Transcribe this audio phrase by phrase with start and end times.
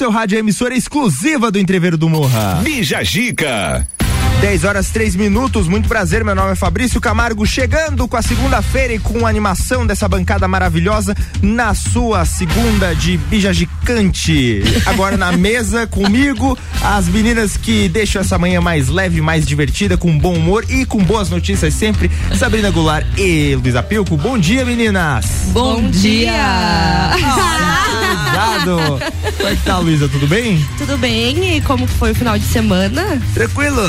[0.00, 2.62] seu rádio é emissora exclusiva do Entreveiro do Morra.
[2.64, 3.86] Bija Gica.
[4.40, 8.94] 10 horas 3 minutos, muito prazer, meu nome é Fabrício Camargo, chegando com a segunda-feira
[8.94, 14.62] e com a animação dessa bancada maravilhosa na sua segunda de bija gigante.
[14.86, 20.18] Agora na mesa comigo, as meninas que deixam essa manhã mais leve, mais divertida, com
[20.18, 24.16] bom humor e com boas notícias sempre, Sabrina Goulart e Luísa Pilco.
[24.16, 25.26] Bom dia, meninas!
[25.52, 27.10] Bom, bom dia!
[28.30, 29.00] Obrigado!
[29.36, 30.08] Como é que tá, Luísa?
[30.08, 30.64] Tudo bem?
[30.78, 33.20] Tudo bem, e como foi o final de semana?
[33.34, 33.82] Tranquilo!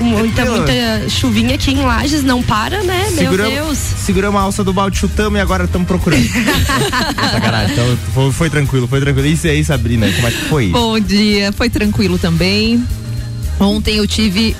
[0.00, 3.06] Muita, muita chuvinha aqui em Lages, não para, né?
[3.10, 3.78] Seguramos, Meu Deus.
[3.78, 6.26] Seguramos a alça do balde, chutamos e agora estamos procurando.
[7.32, 7.72] Sacanagem.
[7.72, 9.26] Então foi, foi, tranquilo, foi tranquilo.
[9.26, 10.68] Isso aí, Sabrina, como é que foi?
[10.68, 12.84] Bom dia, foi tranquilo também.
[13.58, 14.56] Ontem eu tive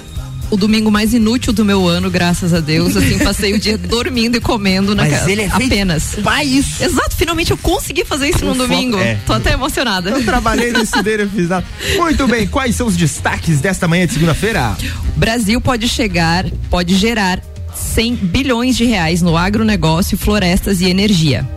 [0.53, 2.95] o domingo mais inútil do meu ano, graças a Deus.
[2.95, 6.19] Assim, passei o dia dormindo e comendo na Mas ele é apenas.
[6.45, 6.85] Isso.
[6.85, 8.99] Exato, finalmente eu consegui fazer isso no domingo.
[8.99, 9.19] É.
[9.25, 10.11] Tô até emocionada.
[10.11, 11.65] Eu trabalhei nesse dele, eu fiz nada.
[11.97, 14.77] Muito bem, quais são os destaques desta manhã de segunda-feira?
[15.17, 17.41] Brasil pode chegar, pode gerar
[17.75, 21.49] 100 bilhões de reais no agronegócio, florestas e energia.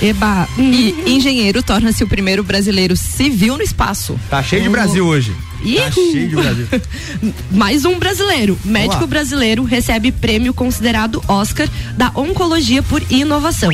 [0.00, 0.48] Eba.
[0.56, 4.18] E engenheiro torna-se o primeiro brasileiro civil no espaço.
[4.30, 5.36] Tá cheio de Brasil hoje.
[5.60, 6.66] Tá cheio de Brasil.
[7.52, 8.58] Mais um brasileiro.
[8.64, 13.70] Médico brasileiro recebe prêmio considerado Oscar da Oncologia por Inovação.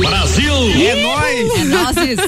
[0.00, 0.54] Brasil!
[0.80, 1.60] É nóis!
[1.60, 2.18] É nozes.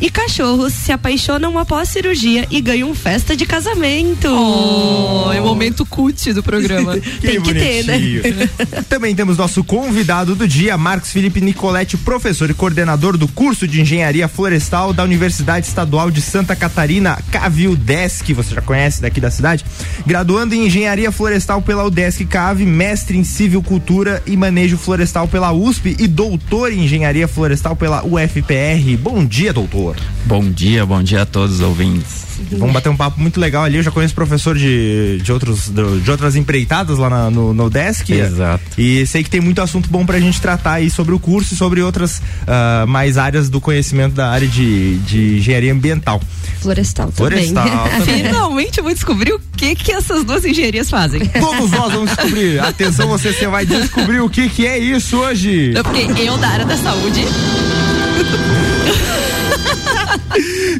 [0.00, 4.28] E cachorros se apaixonam após cirurgia e ganham festa de casamento.
[4.28, 6.98] Oh, é o momento cult do programa.
[7.20, 8.50] Tem que ter, né?
[8.88, 13.80] Também temos nosso convidado do dia, Marcos Felipe Nicoletti, professor e coordenador do curso de
[13.80, 19.20] Engenharia Florestal da Universidade Estadual de Santa Catarina, Cavil 10 que você já conhece daqui
[19.20, 19.64] da cidade,
[20.06, 25.96] graduando em Engenharia Florestal pela UDESC Cave, mestre em Civicultura e Manejo Florestal pela USP
[25.98, 28.96] e doutor em Engenharia Florestal pela UFPR.
[29.00, 29.96] Bom dia, doutor.
[30.24, 32.28] Bom dia, bom dia a todos os ouvintes.
[32.52, 33.76] Vamos bater um papo muito legal ali.
[33.76, 35.70] Eu já conheço professor de, de, outros,
[36.02, 38.10] de outras empreitadas lá na, no, no Desk.
[38.10, 38.62] Exato.
[38.78, 41.56] E sei que tem muito assunto bom pra gente tratar aí sobre o curso e
[41.56, 46.20] sobre outras uh, mais áreas do conhecimento da área de, de engenharia ambiental.
[46.60, 47.64] Florestal, Florestal
[47.98, 48.07] também.
[48.08, 51.20] Finalmente eu vou descobrir o que que essas duas engenharias fazem.
[51.26, 52.60] Todos nós vamos descobrir.
[52.64, 55.72] Atenção, você, você vai descobrir o que que é isso hoje.
[55.72, 57.24] Não, porque eu da área da saúde.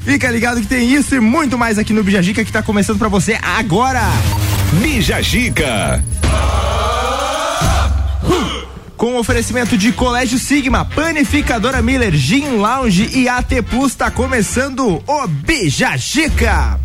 [0.02, 3.08] Fica ligado que tem isso e muito mais aqui no Bijagica que tá começando para
[3.08, 4.02] você agora.
[4.80, 6.02] Bijagica.
[8.96, 15.26] Com oferecimento de Colégio Sigma, Panificadora Miller, Gin Lounge e AT Plus, tá começando o
[15.28, 16.80] Bijagica.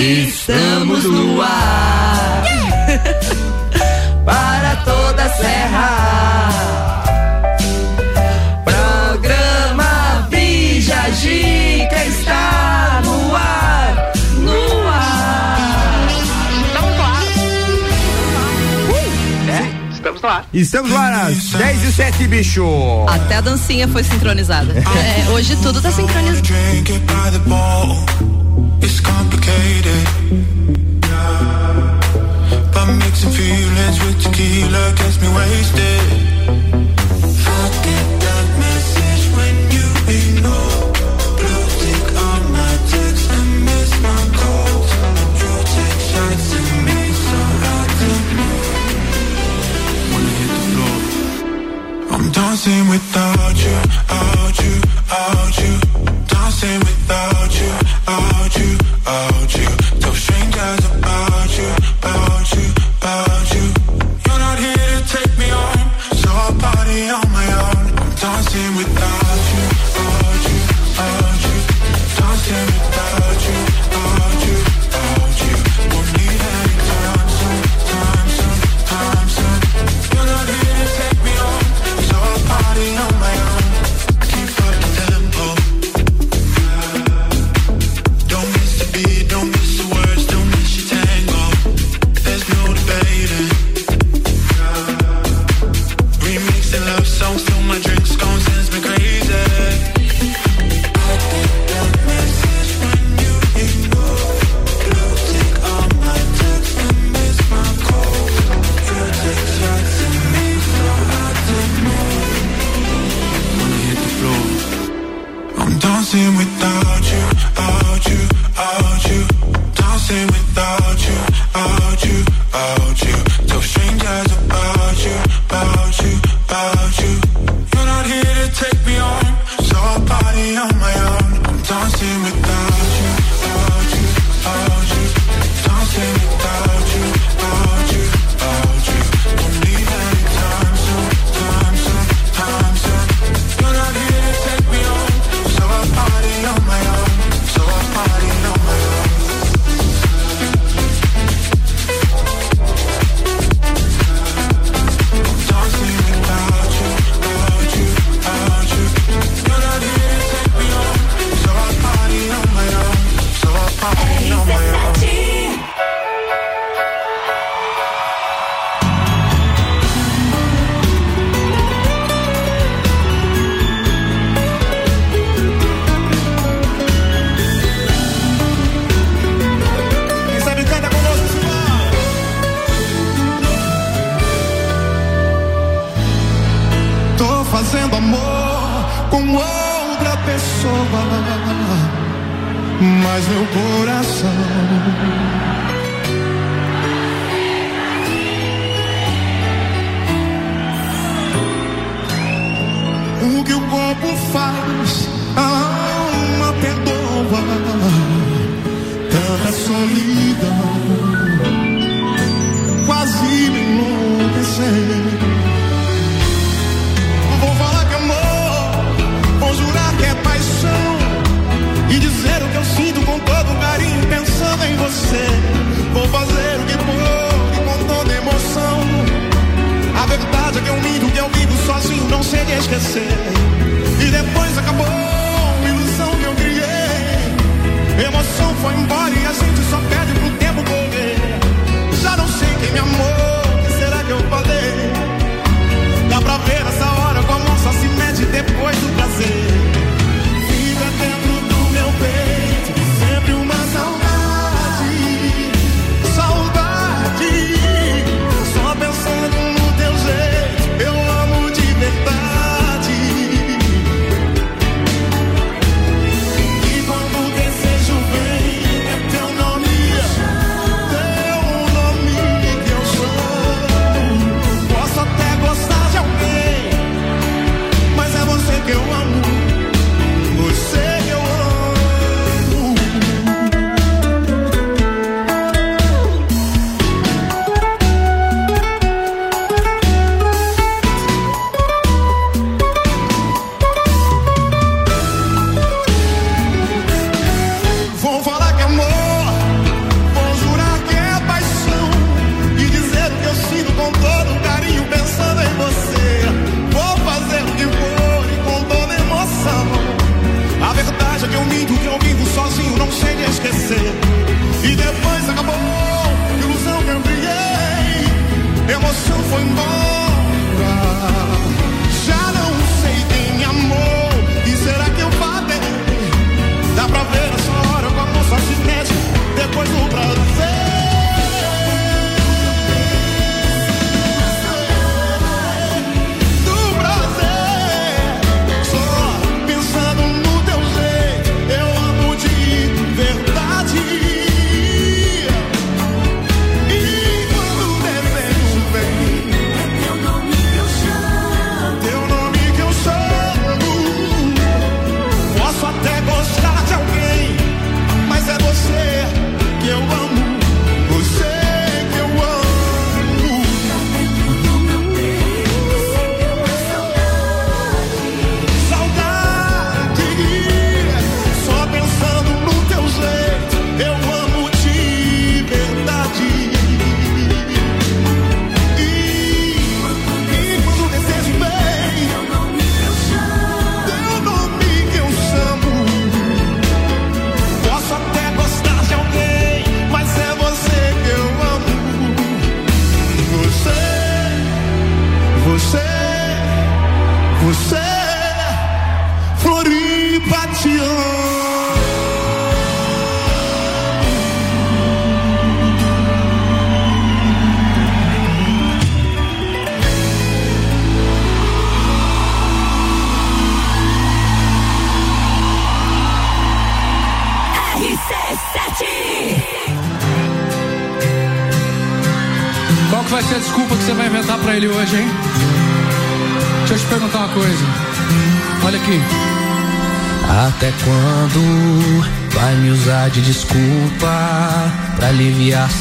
[0.00, 2.44] Estamos no ar
[4.24, 5.87] para toda a serra.
[20.18, 20.44] Estamos no ar.
[20.52, 22.64] Estamos lá às 10 e 7, bicho.
[23.08, 24.72] Até a dancinha foi sincronizada.
[24.72, 26.48] É, hoje tudo tá sincronizado.
[28.80, 30.08] It's complicated.
[32.72, 36.87] But mixing feelings with tequila gets me wasted.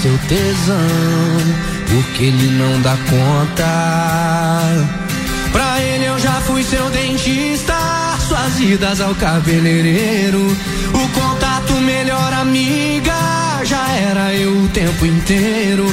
[0.01, 0.77] Seu tesão?
[1.89, 4.87] Porque ele não dá conta.
[5.51, 7.73] Pra ele eu já fui seu dentista,
[8.27, 10.55] suas idas ao cabeleireiro.
[10.93, 13.13] O contato melhor amiga,
[13.63, 15.86] já era eu o tempo inteiro.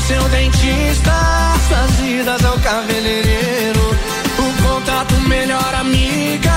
[0.00, 1.12] Seu dentista,
[1.68, 3.96] suas idas ao cabeleireiro.
[4.38, 6.50] O contato melhor amiga,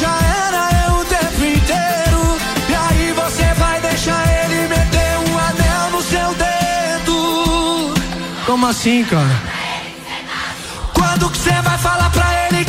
[0.00, 2.38] já era eu o tempo inteiro.
[2.68, 7.94] E aí você vai deixar ele meter um anel no seu dedo.
[8.46, 9.40] Como assim, cara?
[10.92, 12.59] Quando que você vai falar pra ele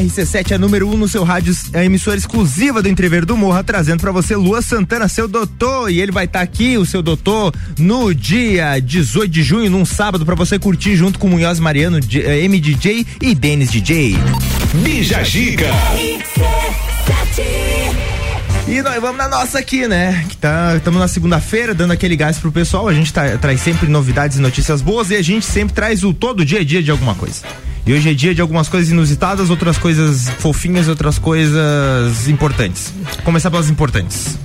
[0.00, 3.36] RC7 é número 1 um no seu rádio, é a emissora exclusiva do Entrever do
[3.36, 5.90] Morra, trazendo pra você Lua Santana, seu doutor.
[5.90, 10.24] E ele vai estar aqui, o seu doutor, no dia 18 de junho, num sábado,
[10.24, 14.16] pra você curtir junto com Munhoz Mariano, eh, MDJ e Denis DJ.
[14.74, 15.68] Bija Giga.
[18.68, 20.26] E nós vamos na nossa aqui, né?
[20.28, 22.86] Que tá, estamos na segunda-feira, dando aquele gás pro pessoal.
[22.86, 26.12] A gente tá- traz sempre novidades e notícias boas e a gente sempre traz o
[26.12, 27.42] todo dia a dia de alguma coisa.
[27.88, 32.92] E hoje é dia de algumas coisas inusitadas, outras coisas fofinhas outras coisas importantes.
[33.24, 34.38] Começar pelas importantes.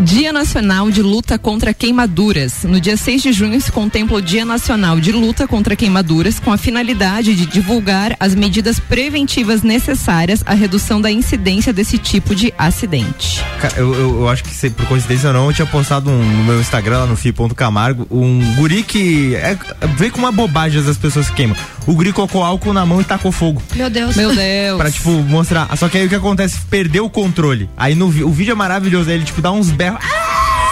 [0.00, 2.64] Dia Nacional de Luta contra Queimaduras.
[2.64, 6.52] No dia 6 de junho se contempla o Dia Nacional de Luta contra Queimaduras com
[6.52, 12.52] a finalidade de divulgar as medidas preventivas necessárias à redução da incidência desse tipo de
[12.58, 13.40] acidente.
[13.76, 16.44] Eu, eu, eu acho que se- por coincidência ou não, eu tinha postado um- no
[16.44, 19.56] meu Instagram, lá no fi.camargo, um guri que é,
[19.96, 21.56] vê com uma bobagem das pessoas que queimam.
[21.86, 23.62] O guri colocou álcool na mão e tacou fogo.
[23.76, 24.16] Meu Deus.
[24.16, 24.76] Meu Deus.
[24.78, 25.74] Pra, tipo, mostrar.
[25.76, 26.58] Só que aí o que acontece?
[26.68, 27.68] Perdeu o controle.
[27.76, 29.08] Aí no o vídeo é maravilhoso.
[29.10, 30.64] Aí ele, tipo, dá uns Ah!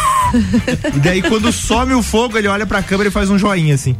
[0.95, 3.97] e daí, quando some o fogo, ele olha pra câmera e faz um joinha, assim.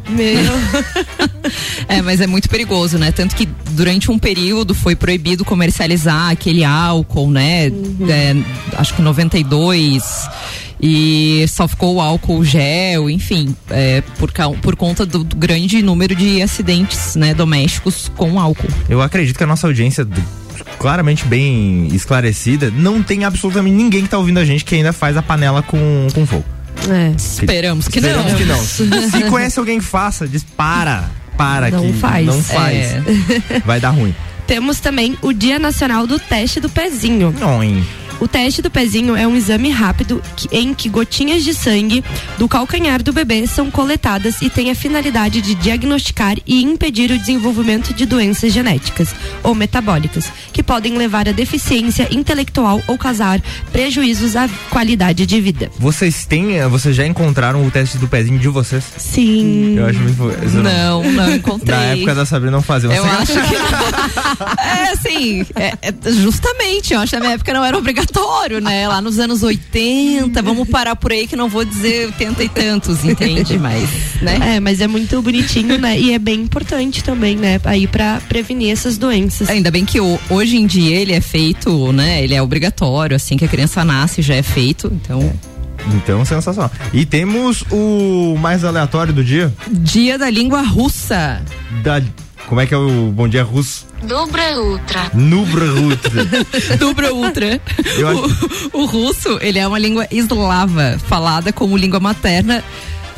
[1.88, 3.12] É, mas é muito perigoso, né?
[3.12, 7.66] Tanto que durante um período foi proibido comercializar aquele álcool, né?
[7.66, 8.35] É,
[8.78, 10.02] acho que 92
[10.81, 16.14] e só ficou o álcool gel, enfim, é, por, por conta do, do grande número
[16.14, 18.69] de acidentes, né, domésticos com álcool.
[18.88, 20.04] Eu acredito que a nossa audiência,
[20.78, 25.16] claramente bem esclarecida, não tem absolutamente ninguém que tá ouvindo a gente que ainda faz
[25.16, 26.45] a panela com, com fogo.
[26.88, 27.14] É.
[27.16, 28.38] Esperamos que Esperamos não.
[28.38, 28.64] que não.
[28.64, 31.11] Se conhece alguém que faça, diz para.
[31.37, 32.26] Para Não que faz.
[32.26, 32.76] não faz.
[32.76, 33.02] É.
[33.64, 34.14] Vai dar ruim.
[34.47, 37.35] Temos também o Dia Nacional do Teste do Pezinho.
[37.38, 37.62] Não,
[38.21, 42.04] O teste do pezinho é um exame rápido em que gotinhas de sangue
[42.38, 47.19] do calcanhar do bebê são coletadas e tem a finalidade de diagnosticar e impedir o
[47.19, 53.40] desenvolvimento de doenças genéticas ou metabólicas, que podem levar a deficiência intelectual ou causar
[53.73, 55.71] prejuízos à qualidade de vida.
[55.78, 58.85] Vocês têm, eh, vocês já encontraram o teste do pezinho de vocês?
[58.97, 59.76] Sim.
[59.76, 60.47] Eu acho muito.
[60.47, 61.75] isso Não, não encontrei.
[61.75, 62.90] Da época da Sabrina não fazia.
[62.90, 63.38] Eu acho que.
[64.62, 68.12] é assim, é, é, justamente, eu acho que na minha época não era obrigatório.
[68.12, 68.87] Obrigatório, né?
[68.87, 73.04] Lá nos anos 80, vamos parar por aí que não vou dizer 80 e tantos,
[73.04, 73.59] entende?
[73.59, 73.88] Mas,
[74.21, 74.57] né?
[74.57, 75.99] É, mas é muito bonitinho, né?
[75.99, 77.61] E é bem importante também, né?
[77.64, 79.49] Aí pra prevenir essas doenças.
[79.49, 82.23] Ainda bem que hoje em dia ele é feito, né?
[82.23, 85.33] Ele é obrigatório, assim que a criança nasce já é feito, então...
[85.97, 86.71] Então, sensacional.
[86.92, 89.52] E temos o mais aleatório do dia.
[89.69, 91.42] Dia da língua russa.
[91.83, 92.00] Da,
[92.46, 93.87] como é que é o bom dia russo?
[94.02, 95.11] Dobra Ultra.
[95.14, 96.25] Nubra Rutra.
[96.78, 97.61] Dubra Ultra.
[97.99, 102.62] Eu acho- O, o russo, ele é uma língua eslava, falada como língua materna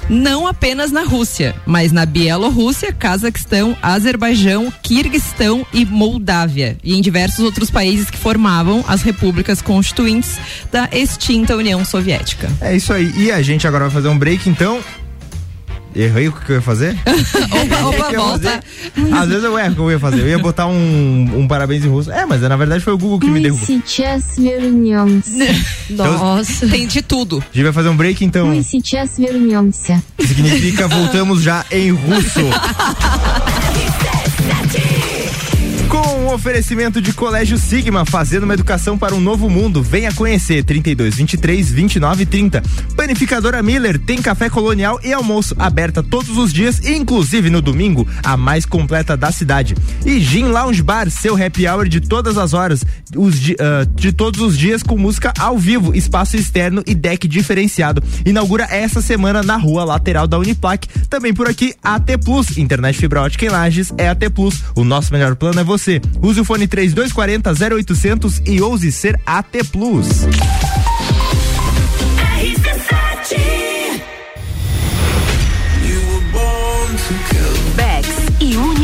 [0.06, 7.38] não apenas na Rússia, mas na Bielorrússia, Cazaquistão, Azerbaijão, Quirguistão e Moldávia, e em diversos
[7.42, 10.38] outros países que formavam as repúblicas constituintes
[10.70, 12.50] da extinta União Soviética.
[12.60, 13.10] É isso aí.
[13.16, 14.78] E a gente agora vai fazer um break, então.
[15.94, 16.96] Errei o que eu ia fazer?
[17.06, 18.60] opa, opa, que volta.
[19.12, 20.20] Às vezes eu erro o que eu ia fazer.
[20.22, 22.10] Eu ia botar um, um parabéns em russo.
[22.10, 23.64] É, mas na verdade foi o Google que me derrubou.
[25.90, 26.66] Nossa.
[26.66, 27.38] Então, Tem de tudo.
[27.38, 28.50] A gente vai fazer um break então.
[30.20, 32.40] Significa voltamos já em russo.
[36.34, 39.82] Oferecimento de Colégio Sigma, fazendo uma educação para um novo mundo.
[39.82, 42.62] Venha conhecer 32 23 29 30.
[42.96, 48.36] Panificadora Miller tem café colonial e almoço aberta todos os dias, inclusive no domingo, a
[48.36, 49.74] mais completa da cidade.
[50.04, 52.84] E Gin Lounge Bar, seu happy hour de todas as horas,
[53.16, 57.28] os di- ah, de todos os dias com música ao vivo, espaço externo e deck
[57.28, 58.02] diferenciado.
[58.26, 60.88] Inaugura essa semana na rua lateral da Uniplac.
[61.08, 64.62] Também por aqui, AT Plus, internet fibra ótica em Lages é AT Plus.
[64.74, 66.00] O nosso melhor plano é você.
[66.24, 70.26] Use o fone 3240 0800 e ouse ser AT Plus.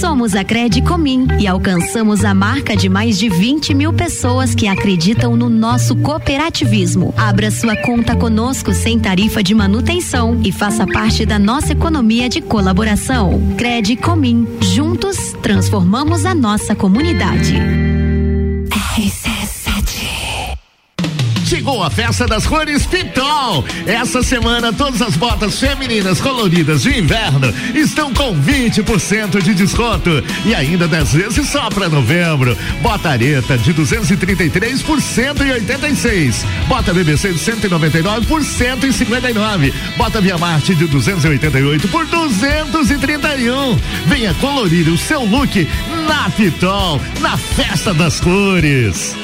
[0.00, 4.66] Somos a Cred Comim e alcançamos a marca de mais de 20 mil pessoas que
[4.66, 7.14] acreditam no nosso cooperativismo.
[7.16, 12.40] Abra sua conta conosco sem tarifa de manutenção e faça parte da nossa economia de
[12.40, 13.54] colaboração.
[13.56, 14.46] Cred Comim.
[14.60, 17.93] Juntos, transformamos a nossa comunidade.
[21.44, 23.64] Chegou a festa das cores Pitol.
[23.86, 30.10] Essa semana todas as botas femininas coloridas de inverno estão com 20% de desconto
[30.46, 32.56] e ainda 10 vezes só para novembro.
[32.80, 36.46] Bota areta de 233 por 186.
[36.66, 39.74] Bota BBC de 199 por 159.
[39.98, 43.78] Bota Via Marte de 288 por 231.
[44.06, 45.68] Venha colorir o seu look
[46.08, 49.23] na Pitol, na festa das cores.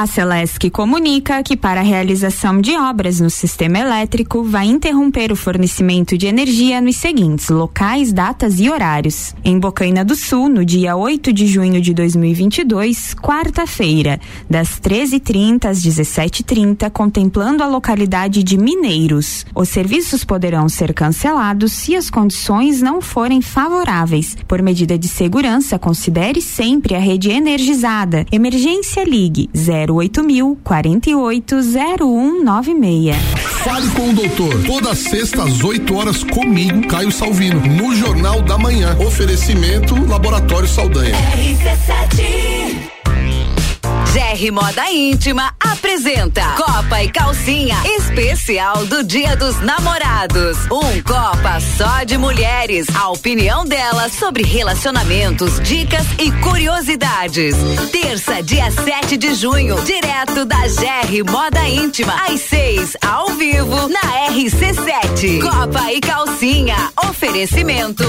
[0.00, 5.34] A Celesc comunica que para a realização de obras no sistema elétrico vai interromper o
[5.34, 9.34] fornecimento de energia nos seguintes locais, datas e horários.
[9.44, 15.82] Em Bocaina do Sul, no dia 8 de junho de 2022, quarta-feira, das 13h30 às
[15.82, 19.44] 17h30, contemplando a localidade de Mineiros.
[19.52, 24.36] Os serviços poderão ser cancelados se as condições não forem favoráveis.
[24.46, 28.24] Por medida de segurança, considere sempre a rede energizada.
[28.30, 29.50] Emergência Ligue
[29.90, 33.16] 08000 480196.
[33.64, 34.62] Fale com o doutor.
[34.64, 38.96] Toda sexta às 8 horas comigo, Caio Salvino, no Jornal da Manhã.
[38.98, 41.14] Oferecimento Laboratório Saldanha.
[44.18, 50.58] GR Moda Íntima apresenta Copa e Calcinha especial do Dia dos Namorados.
[50.72, 52.88] Um Copa só de mulheres.
[52.96, 57.54] A opinião delas sobre relacionamentos, dicas e curiosidades.
[57.92, 64.00] Terça, dia 7 de junho, direto da GR Moda Íntima, às 6, ao vivo, na
[64.32, 65.40] RC7.
[65.40, 66.90] Copa e Calcinha.
[67.08, 68.04] Oferecimento.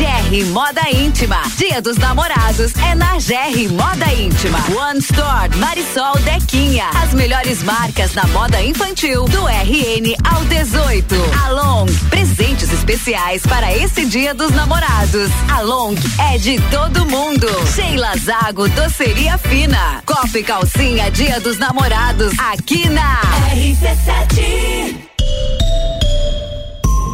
[0.00, 1.42] GR Moda Íntima.
[1.58, 4.58] Dia dos Namorados é na GR Moda Íntima.
[4.74, 6.86] One Store Marisol Dequinha.
[7.04, 11.14] As melhores marcas na moda infantil do RN ao 18.
[11.44, 11.92] Along.
[12.08, 15.30] Presentes especiais para esse Dia dos Namorados.
[15.54, 15.94] Along
[16.32, 17.46] é de todo mundo.
[17.74, 20.02] Sheila Zago Doceria Fina.
[20.06, 23.20] Copa e Calcinha Dia dos Namorados aqui na
[23.52, 24.96] RC7.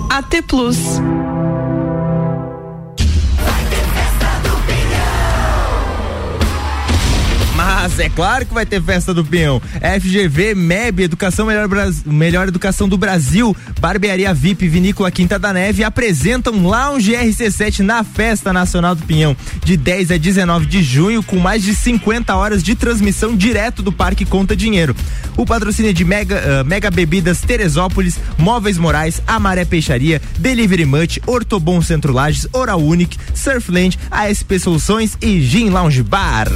[0.09, 1.01] AT Plus.
[7.97, 9.59] Mas é claro que vai ter festa do Pinhão.
[9.81, 15.83] FGV, MEB, Educação Melhor, Bras- Melhor Educação do Brasil, Barbearia VIP, Vinícola Quinta da Neve
[15.83, 21.39] apresentam Lounge RC7 na Festa Nacional do Pinhão, de 10 a 19 de junho, com
[21.39, 24.95] mais de 50 horas de transmissão direto do Parque Conta Dinheiro.
[25.35, 31.19] O patrocínio é de Mega, ah, Mega Bebidas Teresópolis, Móveis Morais, Amaré Peixaria, Delivery Much,
[31.27, 36.49] Ortobon Centro Lages, Oral Unique, Surfland, ASP Soluções e Gin Lounge Bar.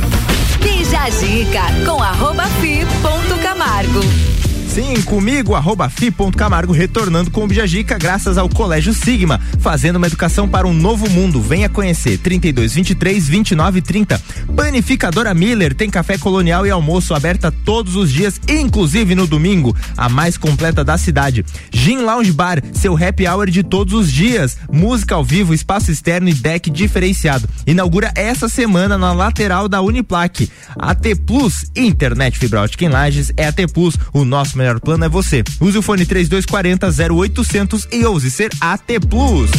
[0.61, 4.40] Bija Zica com arroba fi ponto Camargo.
[4.71, 10.49] Sim, comigo, arroba fi.camargo, retornando com o Bijagica, graças ao Colégio Sigma, fazendo uma educação
[10.49, 11.43] para um novo mundo.
[11.43, 14.23] Venha conhecer, 32 23 29 30.
[14.55, 20.09] Panificadora Miller tem café colonial e almoço aberta todos os dias, inclusive no domingo, a
[20.09, 21.45] mais completa da cidade.
[21.73, 24.57] Gin Lounge Bar, seu happy hour de todos os dias.
[24.71, 27.49] Música ao vivo, espaço externo e deck diferenciado.
[27.67, 30.49] Inaugura essa semana na lateral da Uniplaque.
[30.79, 35.09] AT Plus, internet fibra ótica em Lages, é AT Plus, o nosso melhor plano é
[35.09, 35.43] você.
[35.59, 39.51] Use o fone 3240 0800 e ouse ser AT Plus.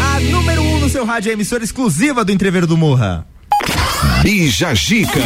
[0.00, 3.26] A número 1 um no seu rádio é emissora exclusiva do Entreveiro do Morra.
[4.22, 5.20] Bija Gica.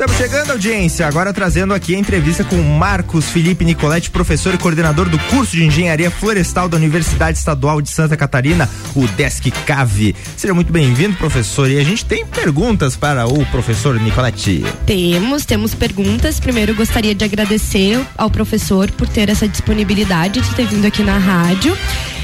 [0.00, 1.08] Estamos chegando, audiência.
[1.08, 5.64] Agora trazendo aqui a entrevista com Marcos Felipe Nicoletti, professor e coordenador do curso de
[5.64, 10.14] Engenharia Florestal da Universidade Estadual de Santa Catarina, o Desk Cave.
[10.36, 11.68] Seja muito bem-vindo, professor.
[11.68, 14.64] E a gente tem perguntas para o professor Nicoletti.
[14.86, 16.38] Temos, temos perguntas.
[16.38, 21.18] Primeiro, gostaria de agradecer ao professor por ter essa disponibilidade de ter vindo aqui na
[21.18, 21.76] rádio.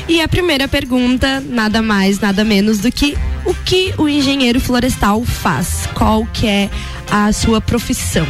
[0.06, 5.24] E a primeira pergunta, nada mais, nada menos do que o que o engenheiro florestal
[5.24, 5.88] faz?
[5.94, 6.70] Qual que é
[7.10, 8.26] a sua profissão?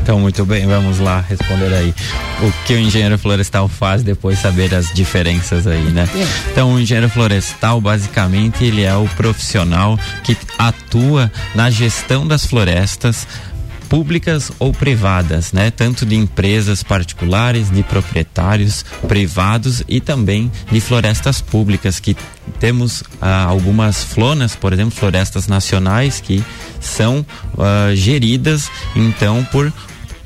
[0.00, 1.94] Então, muito bem, vamos lá responder aí.
[2.40, 6.08] O que o engenheiro florestal faz, depois saber as diferenças aí, né?
[6.52, 13.26] Então, o engenheiro florestal, basicamente, ele é o profissional que atua na gestão das florestas
[13.88, 15.70] públicas ou privadas, né?
[15.70, 22.16] Tanto de empresas particulares, de proprietários privados e também de florestas públicas que
[22.58, 26.44] temos ah, algumas flonas, por exemplo, florestas nacionais que
[26.80, 27.24] são
[27.58, 29.72] ah, geridas então por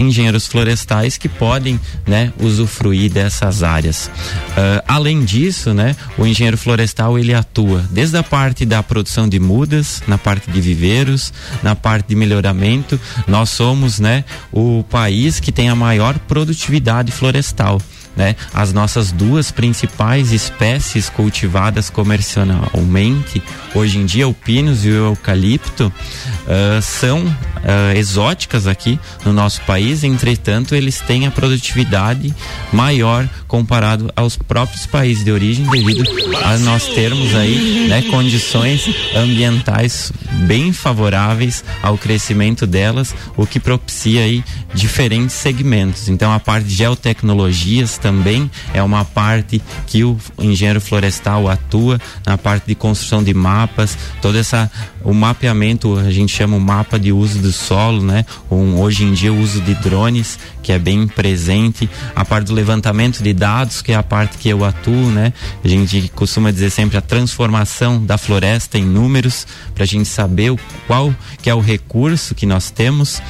[0.01, 4.11] engenheiros florestais que podem né, usufruir dessas áreas.
[4.57, 9.39] Ah, além disso, né, o engenheiro florestal ele atua desde a parte da produção de
[9.39, 11.33] mudas, na parte de viveiros,
[11.63, 12.99] na parte de melhoramento.
[13.27, 17.81] Nós somos né, o país que tem a maior produtividade florestal.
[18.17, 18.35] Né?
[18.53, 23.43] As nossas duas principais espécies cultivadas comercialmente
[23.75, 25.93] hoje em dia, o pinus e o eucalipto,
[26.47, 27.25] ah, são
[27.65, 32.35] ah, exóticas aqui no nosso país, entretanto, eles têm a produtividade
[32.73, 36.05] maior comparado aos próprios países de origem, devido
[36.45, 40.13] a nós termos aí né, condições ambientais
[40.47, 46.09] bem favoráveis ao crescimento delas, o que propicia aí diferentes segmentos.
[46.09, 52.39] Então, a parte de geotecnologias também é uma parte que o engenheiro florestal atua na
[52.39, 54.71] parte de construção de mapas, toda essa
[55.03, 58.25] o mapeamento, a gente chama o mapa de uso do solo, né?
[58.51, 62.55] Um, hoje em dia o uso de drones, que é bem presente, a parte do
[62.55, 65.33] levantamento de dados, que é a parte que eu atuo, né?
[65.65, 70.51] A gente costuma dizer sempre a transformação da floresta em números, para a gente saber
[70.51, 73.21] o, qual que é o recurso que nós temos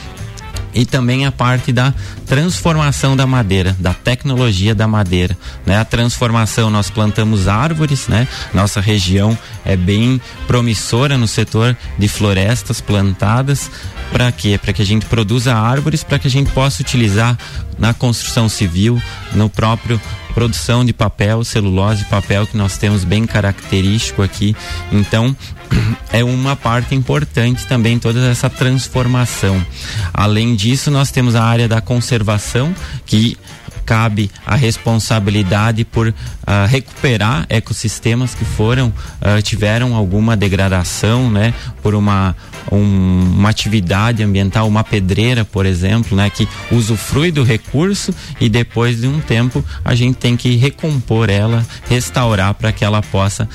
[0.74, 1.92] e também a parte da
[2.26, 5.78] transformação da madeira, da tecnologia da madeira, né?
[5.78, 8.26] A transformação, nós plantamos árvores, né?
[8.54, 13.70] Nossa região é bem promissora no setor de florestas plantadas,
[14.12, 14.59] para quê?
[14.61, 17.38] Para que a gente produza árvores, para que a gente possa utilizar
[17.78, 19.00] na construção civil,
[19.33, 24.56] no próprio produção de papel, celulose, papel que nós temos bem característico aqui.
[24.92, 25.36] Então,
[26.12, 29.64] é uma parte importante também toda essa transformação.
[30.12, 32.74] Além disso, nós temos a área da conservação
[33.06, 33.36] que
[33.90, 36.14] cabe a responsabilidade por uh,
[36.68, 42.36] recuperar ecossistemas que foram uh, tiveram alguma degradação, né, por uma
[42.70, 42.79] um,
[43.38, 49.07] uma atividade ambiental, uma pedreira, por exemplo, né, que usufrui do recurso e depois de
[49.07, 53.49] um tempo a gente tem que recompor ela, restaurar para que ela possa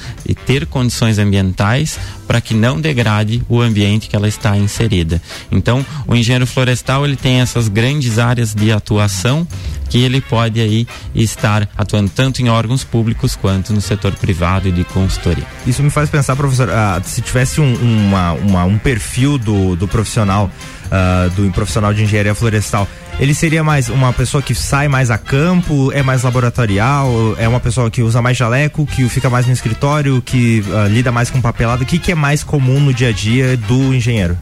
[0.46, 5.22] ter condições ambientais para que não degrade o ambiente que ela está inserida.
[5.52, 9.48] Então, o engenheiro florestal ele tem essas grandes áreas de atuação
[9.90, 14.72] que ele pode aí estar atuando tanto em órgãos públicos quanto no setor privado e
[14.72, 15.46] de consultoria.
[15.66, 19.88] Isso me faz pensar, professor, ah, se tivesse um, uma, uma, um perfil do, do
[19.88, 20.50] profissional,
[20.92, 22.88] ah, do profissional de engenharia florestal,
[23.20, 27.60] ele seria mais uma pessoa que sai mais a campo, é mais laboratorial, é uma
[27.60, 31.42] pessoa que usa mais jaleco, que fica mais no escritório, que ah, lida mais com
[31.42, 31.84] papelado.
[31.84, 34.38] O que, que é mais comum no dia a dia do engenheiro?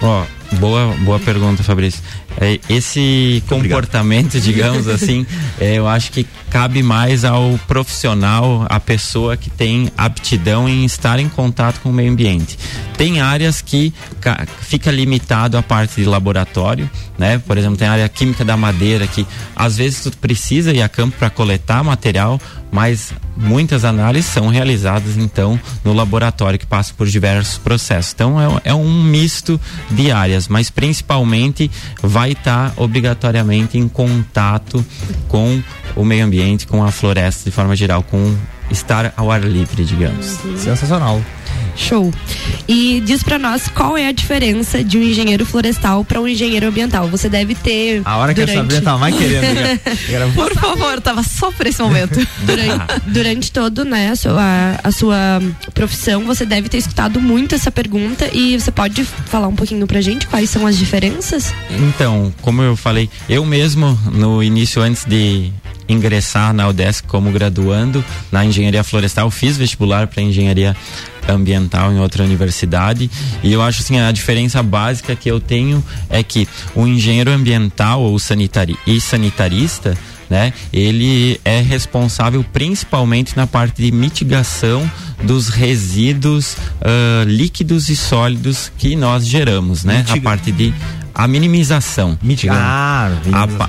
[0.00, 2.00] Ó, boa, boa pergunta, Fabrício.
[2.40, 5.26] É, esse comportamento, digamos assim,
[5.60, 11.18] é, eu acho que cabe mais ao profissional, a pessoa que tem aptidão em estar
[11.18, 12.58] em contato com o meio ambiente.
[12.96, 17.38] Tem áreas que ca- fica limitado à parte de laboratório, né?
[17.44, 20.88] Por exemplo, tem a área química da madeira que às vezes tu precisa ir a
[20.88, 27.06] campo para coletar material, mas muitas análises são realizadas então no laboratório que passa por
[27.06, 28.12] diversos processos.
[28.12, 31.70] Então é, é um misto de áreas, mas principalmente
[32.02, 34.84] vai estar obrigatoriamente em contato
[35.28, 35.62] com
[35.96, 38.36] o meio ambiente, com a floresta de forma geral, com
[38.70, 40.38] estar ao ar livre, digamos.
[40.56, 41.22] Sensacional.
[41.76, 42.12] Show.
[42.66, 46.66] E diz pra nós qual é a diferença de um engenheiro florestal para um engenheiro
[46.66, 47.08] ambiental.
[47.08, 48.02] Você deve ter.
[48.04, 48.56] A hora que durante...
[48.56, 49.54] Sabrina tava mais querendo.
[49.54, 49.80] né?
[50.34, 52.18] Por favor, tava só por esse momento.
[52.44, 55.40] durante, durante todo né, a, sua, a sua
[55.74, 60.00] profissão, você deve ter escutado muito essa pergunta e você pode falar um pouquinho pra
[60.00, 61.52] gente quais são as diferenças?
[61.70, 65.52] Então, como eu falei, eu mesmo no início antes de
[65.88, 70.76] ingressar na UDESC como graduando na engenharia florestal, fiz vestibular para engenharia
[71.28, 73.10] ambiental em outra universidade
[73.42, 78.00] e eu acho assim a diferença básica que eu tenho é que o engenheiro ambiental
[78.00, 79.96] ou sanitari e sanitarista
[80.28, 80.52] né?
[80.72, 84.90] Ele é responsável principalmente na parte de mitigação
[85.22, 90.04] dos resíduos ah, líquidos e sólidos que nós geramos, né?
[90.08, 90.74] A parte de
[91.18, 92.16] a minimização.
[92.56, 93.10] Ah,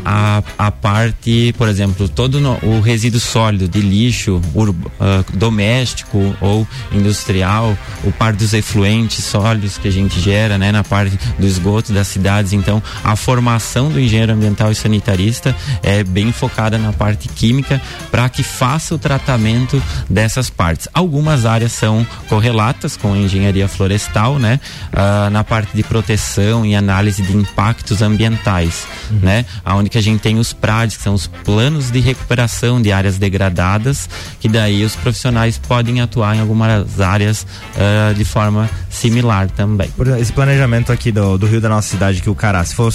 [0.05, 5.23] a, a, a parte, por exemplo, todo no- o resíduo sólido de lixo ur- ah,
[5.33, 11.17] doméstico ou industrial, o par dos efluentes sólidos que a gente gera, né, na parte
[11.39, 12.53] do esgoto das cidades.
[12.53, 17.81] Então, a formação do engenheiro ambiental e sanitarista é bem focada na parte química
[18.11, 20.87] para que faça o tratamento dessas partes.
[20.93, 24.59] Algumas áreas são correlatas com a engenharia florestal, né,
[24.93, 28.87] ah, na parte de proteção e análise de impactos ambientais,
[29.21, 32.91] né, aonde que a gente tem os PRADs, que são os planos de recuperação de
[32.91, 39.49] áreas degradadas, que daí os profissionais podem atuar em algumas áreas ah, de forma similar
[39.49, 39.89] também.
[39.91, 42.75] Por exemplo, esse planejamento aqui do, do Rio da nossa cidade, que o Cará, se
[42.75, 42.91] for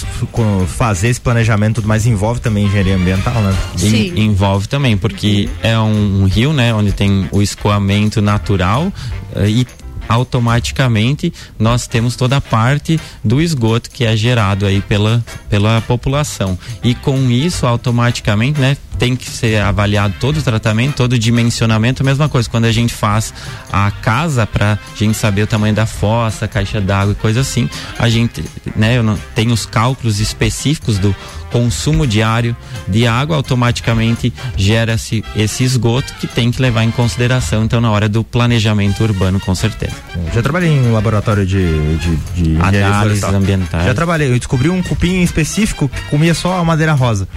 [0.66, 3.56] fazer esse planejamento, tudo mais envolve também engenharia ambiental, né?
[3.82, 8.92] En- envolve também, porque é um, rio, né, onde tem o escoamento natural
[9.34, 9.66] eh, e
[10.08, 16.58] automaticamente nós temos toda a parte do esgoto que é gerado aí pela, pela população.
[16.82, 22.02] E com isso automaticamente né tem que ser avaliado todo o tratamento, todo o dimensionamento,
[22.02, 23.34] a mesma coisa quando a gente faz
[23.72, 28.08] a casa para gente saber o tamanho da fossa, caixa d'água e coisa assim, a
[28.08, 28.44] gente,
[28.76, 31.14] né, eu não, tem os cálculos específicos do
[31.54, 32.56] consumo diário
[32.88, 38.08] de água, automaticamente gera-se esse esgoto que tem que levar em consideração, então, na hora
[38.08, 39.92] do planejamento urbano, com certeza.
[40.34, 42.16] Já trabalhei em laboratório de, de,
[42.56, 43.84] de Análises ambientais.
[43.86, 47.28] Já trabalhei, eu descobri um cupim específico que comia só a madeira rosa.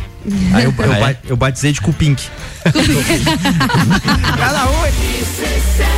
[0.51, 1.17] Aí eu, eu, Ah, é?
[1.27, 2.23] eu batizei de cupink.
[4.35, 5.96] Cada um.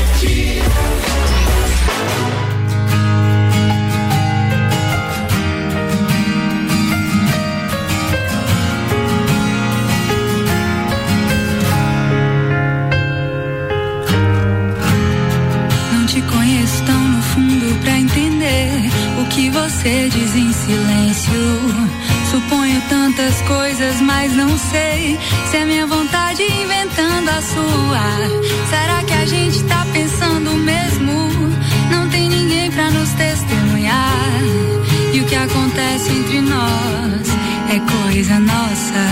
[19.64, 21.34] Você diz em silêncio.
[22.32, 25.18] Suponho tantas coisas, mas não sei
[25.50, 28.40] se é minha vontade inventando a sua.
[28.70, 31.30] Será que a gente tá pensando mesmo?
[31.92, 34.42] Não tem ninguém pra nos testemunhar.
[35.14, 37.28] E o que acontece entre nós
[37.70, 39.04] é coisa nossa.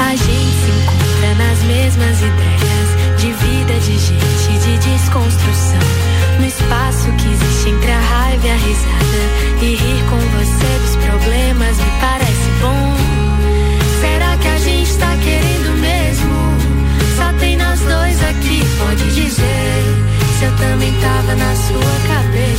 [0.00, 6.09] A gente se encontra nas mesmas ideias de vida, de gente, de desconstrução.
[6.40, 9.22] No espaço que existe entre a raiva e a risada.
[9.60, 12.96] E rir com você dos problemas me parece bom.
[14.00, 16.34] Será que a gente tá querendo mesmo?
[17.14, 19.84] Só tem nós dois aqui, pode dizer.
[20.38, 22.49] Se eu também tava na sua cabeça.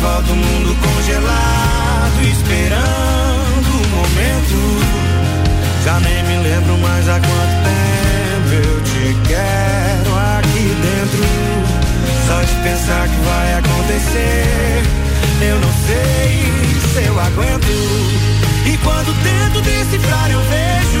[0.00, 4.58] Volta, o mundo congelado, esperando o momento.
[5.84, 11.24] Já nem me lembro mais há quanto tempo eu te quero aqui dentro.
[12.26, 14.82] Só de pensar que vai acontecer,
[15.40, 16.52] eu não sei
[16.92, 17.66] se eu aguento.
[18.64, 20.91] E quando tento decifrar, eu vejo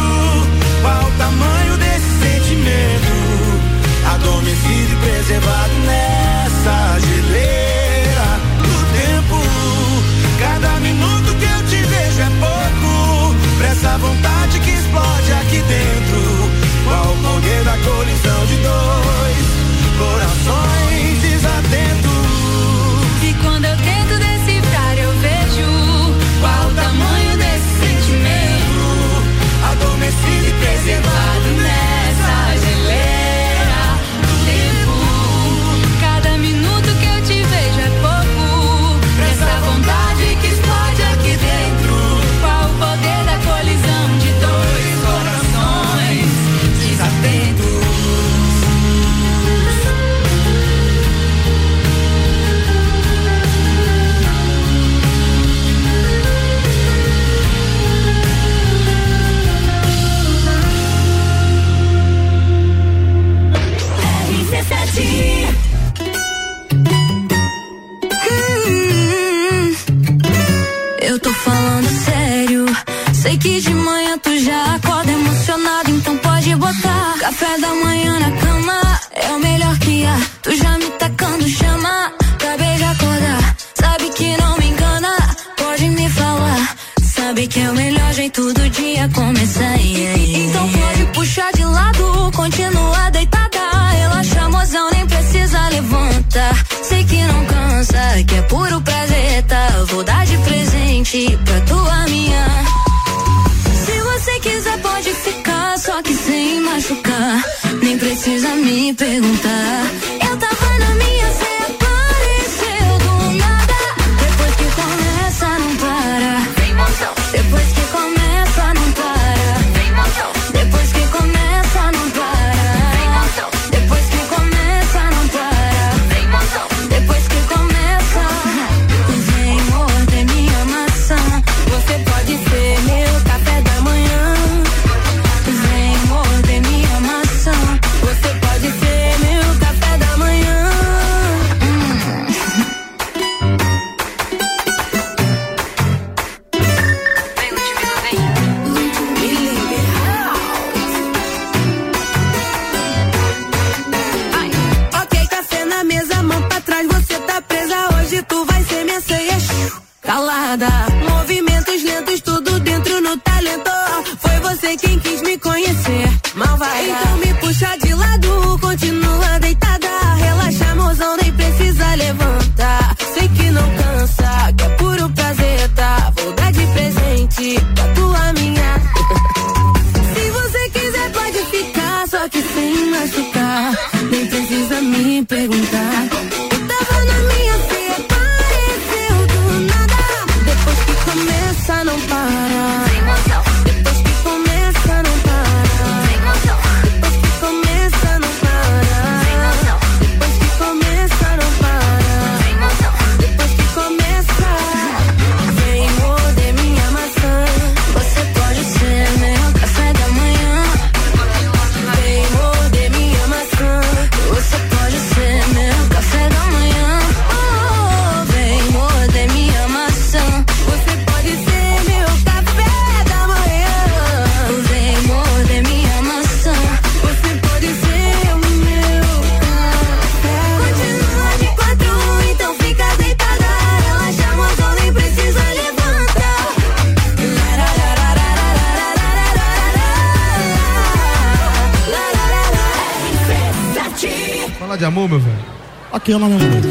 [246.02, 246.66] Aquela, meu moleque.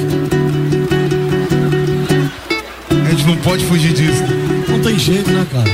[2.91, 4.23] A gente não pode fugir disso.
[4.67, 5.71] Não tem jeito, né, cara?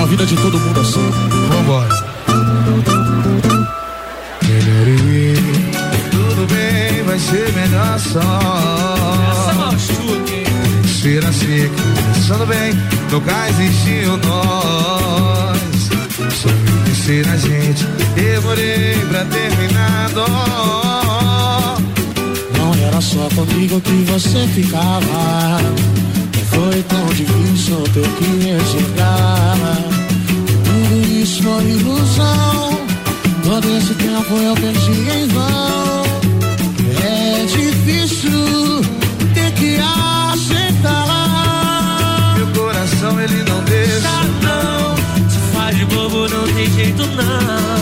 [0.00, 1.10] A vida de todo mundo é assim.
[1.48, 1.88] Vambora.
[6.12, 8.40] Tudo bem, vai ser melhor só.
[11.02, 11.68] Ser assim,
[12.04, 12.72] começando bem,
[13.10, 15.90] nunca existiu nós.
[16.32, 17.84] Sonho de ser a gente,
[18.14, 20.10] demorei pra terminar.
[20.10, 21.06] dó.
[22.96, 25.60] Era só comigo que você ficava.
[25.60, 29.58] Não foi tão difícil ter que enxergar.
[30.64, 32.80] Tudo isso foi ilusão.
[33.44, 36.04] Todo esse tempo eu perdi em vão.
[37.04, 38.80] É difícil
[39.34, 39.76] ter que
[40.32, 40.94] aceitar.
[42.38, 44.08] Meu coração ele não deixa.
[44.42, 44.96] não.
[45.28, 47.75] Se faz de bobo, não tem jeito não.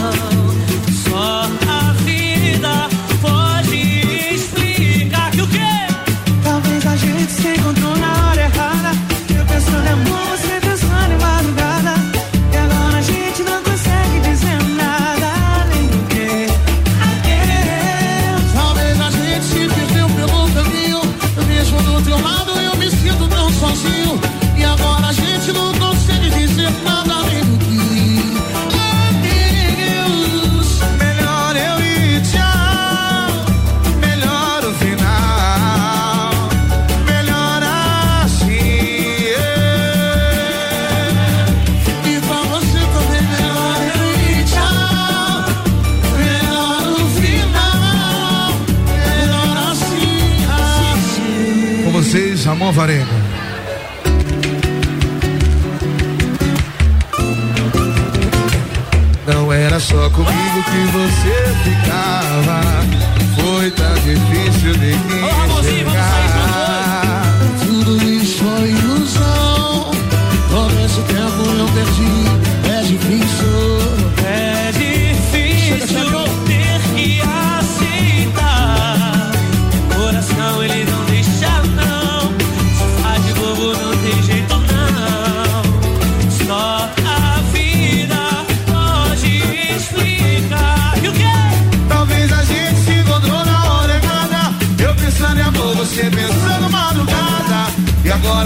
[59.29, 62.61] Não era só comigo que você ficava.
[63.37, 65.54] Foi tão difícil de enxergar.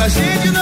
[0.08, 0.57] Gente não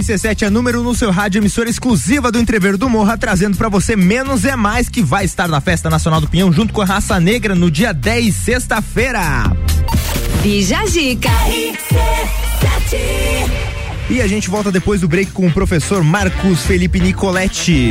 [0.00, 3.94] RC7 é número no seu rádio, emissora exclusiva do Entrever do Morra, trazendo pra você
[3.94, 7.20] Menos é Mais, que vai estar na Festa Nacional do Pinhão junto com a Raça
[7.20, 9.20] Negra no dia 10, sexta-feira.
[14.08, 17.90] E a gente volta depois do break com o professor Marcos Felipe Nicoletti.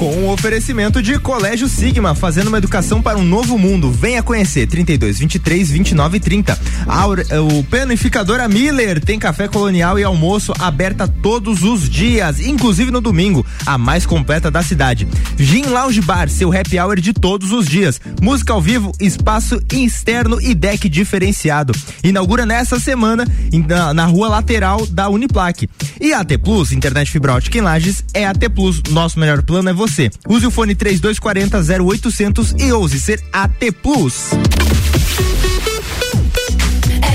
[0.00, 3.92] Com o oferecimento de Colégio Sigma, fazendo uma educação para um novo mundo.
[3.92, 6.58] Venha conhecer 32 23 29 30.
[6.86, 13.02] Aura, o panificadora Miller tem café colonial e almoço aberta todos os dias, inclusive no
[13.02, 15.06] domingo, a mais completa da cidade.
[15.36, 18.00] Gin Lounge Bar, seu happy hour de todos os dias.
[18.22, 21.74] Música ao vivo, espaço externo e deck diferenciado.
[22.02, 25.68] Inaugura nessa semana em- na, na rua lateral da Uniplaque.
[26.00, 28.80] E AT Plus, internet fibra ótica em Lages, é AT Plus.
[28.88, 29.89] Nosso melhor plano é você.
[30.28, 34.30] Use o fone 3240 0800 e ouse ser AT Plus.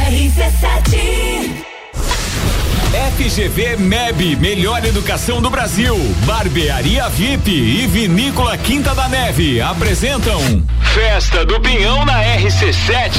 [0.09, 1.65] RC7
[3.17, 5.95] FGV MEB, melhor educação do Brasil.
[6.25, 10.39] Barbearia VIP e Vinícola Quinta da Neve apresentam
[10.93, 13.11] Festa do Pinhão na RC7.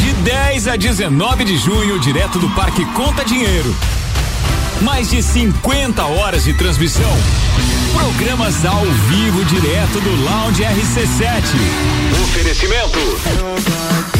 [0.00, 3.74] De 10 a 19 de junho, direto do Parque Conta Dinheiro.
[4.82, 7.12] Mais de 50 horas de transmissão.
[7.92, 11.42] Programas ao vivo direto do Lounge RC7.
[12.22, 14.19] Oferecimento.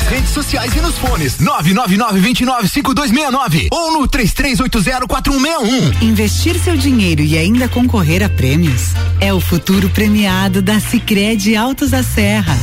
[0.00, 6.02] Nas redes sociais e nos fones 999-295269 ou no 33804161.
[6.02, 11.90] Investir seu dinheiro e ainda concorrer a prêmios é o futuro premiado da Sicredi Altos
[11.90, 12.56] da Serra.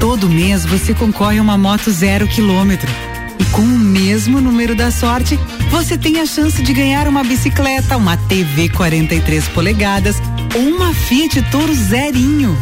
[0.00, 2.90] Todo mês você concorre a uma moto zero quilômetro.
[3.38, 5.38] E com o mesmo número da sorte,
[5.70, 10.16] você tem a chance de ganhar uma bicicleta, uma TV 43 polegadas
[10.56, 12.58] ou uma Fiat Toro zerinho.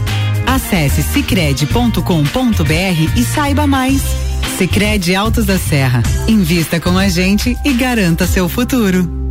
[0.46, 2.00] Acesse cicred.com.br
[3.16, 4.02] e saiba mais.
[4.56, 6.02] Cicred Altos da Serra.
[6.26, 9.26] Invista com a gente e garanta seu futuro.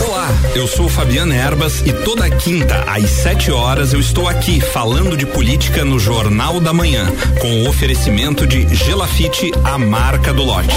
[0.00, 5.16] Olá, eu sou Fabiana Erbas e toda quinta às 7 horas eu estou aqui falando
[5.16, 7.06] de política no Jornal da Manhã,
[7.40, 10.68] com o oferecimento de Gelafite, a marca do lote.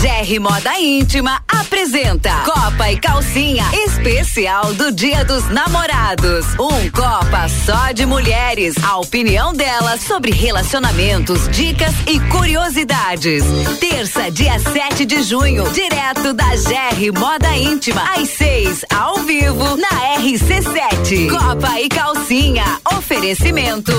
[0.00, 6.46] GR Moda Íntima apresenta Copa e Calcinha especial do Dia dos Namorados.
[6.54, 8.76] Um Copa só de mulheres.
[8.84, 13.42] A opinião delas sobre relacionamentos, dicas e curiosidades.
[13.80, 20.16] Terça, dia 7 de junho, direto da GR Moda Íntima, às 6, ao vivo, na
[20.20, 21.28] RC7.
[21.28, 22.64] Copa e Calcinha.
[22.96, 23.92] Oferecimento.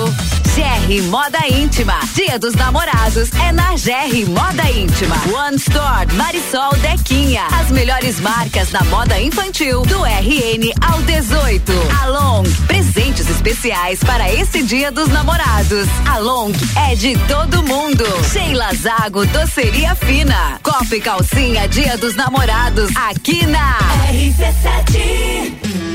[0.56, 2.00] GR Moda Íntima.
[2.16, 5.16] Dia dos Namorados é na GR Moda Íntima.
[5.32, 7.44] One Store Marisol Dequinha.
[7.62, 11.72] As melhores marcas da moda infantil do RN ao 18.
[12.04, 12.44] Along.
[12.66, 15.88] Presentes especiais para esse Dia dos Namorados.
[16.12, 16.54] Along
[16.90, 18.04] é de todo mundo.
[18.32, 20.60] Sheila Zago Doceria Fina.
[20.64, 23.78] Copa e Calcinha Dia dos Namorados aqui na
[24.12, 25.89] RC7.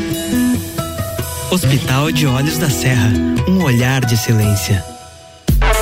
[1.55, 3.12] Hospital de Olhos da Serra,
[3.46, 4.76] um olhar de silêncio.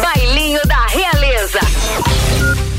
[0.03, 1.61] Bailinho da Realeza.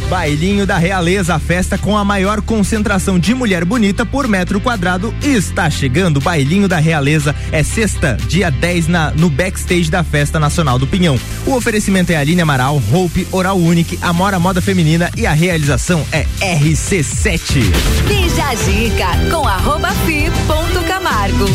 [0.07, 5.11] Bailinho da Realeza, a festa com a maior concentração de mulher bonita por metro quadrado
[5.23, 6.21] está chegando.
[6.21, 11.19] Bailinho da Realeza é sexta, dia 10 na, no backstage da Festa Nacional do Pinhão.
[11.47, 16.27] O oferecimento é Aline Amaral, Hope, Oral Unique, Amora Moda Feminina e a realização é
[16.39, 17.59] RC7.
[18.07, 21.45] Bija a dica com arroba fi ponto Camargo.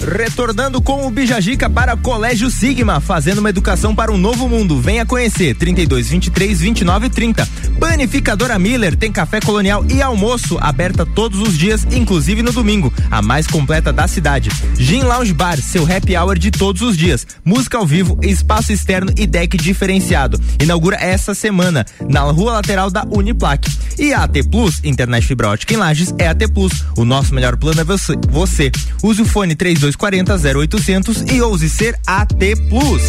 [0.00, 4.80] Retornando com o Bijagica para Colégio Sigma, fazendo uma educação para um novo mundo.
[4.80, 7.48] Venha conhecer 32 23 29 30.
[7.78, 13.20] Panificadora Miller tem café colonial e almoço aberta todos os dias, inclusive no domingo, a
[13.20, 14.50] mais completa da cidade.
[14.76, 17.26] Gin Lounge Bar, seu happy hour de todos os dias.
[17.44, 20.40] Música ao vivo, espaço externo e deck diferenciado.
[20.60, 23.68] Inaugura essa semana na rua lateral da Uniplac.
[23.98, 26.84] E a AT Plus, internet fibra ótica em Lages, é AT Plus.
[26.96, 28.72] O nosso melhor plano é você.
[29.02, 29.54] Use o fone
[29.96, 32.34] 3240 0800 e ouse ser AT
[32.68, 33.02] Plus.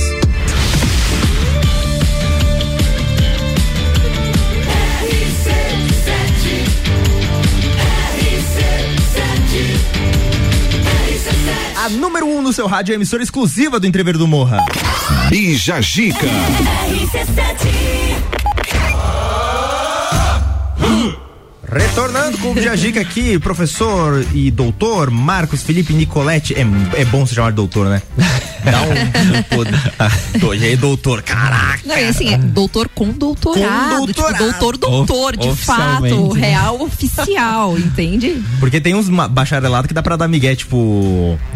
[11.83, 14.59] A número 1 um no seu rádio é emissora exclusiva do Entrever do Morra.
[15.29, 16.27] Bija Gica.
[21.71, 26.53] Retornando com o Bijagica aqui, professor e doutor Marcos Felipe Nicoletti.
[26.53, 26.65] É,
[27.01, 28.01] é bom se chamar de doutor, né?
[28.63, 30.39] Dá um.
[30.39, 31.79] Pô, e aí, doutor, caraca.
[31.85, 33.61] Não, e assim, é doutor com doutorado.
[34.01, 34.37] Com Tipo, doutorado.
[34.51, 36.47] doutor, doutor, de fato, Oficialmente, né?
[36.49, 38.43] real oficial, entende?
[38.59, 40.77] Porque tem uns bacharelados que dá pra dar migué, tipo,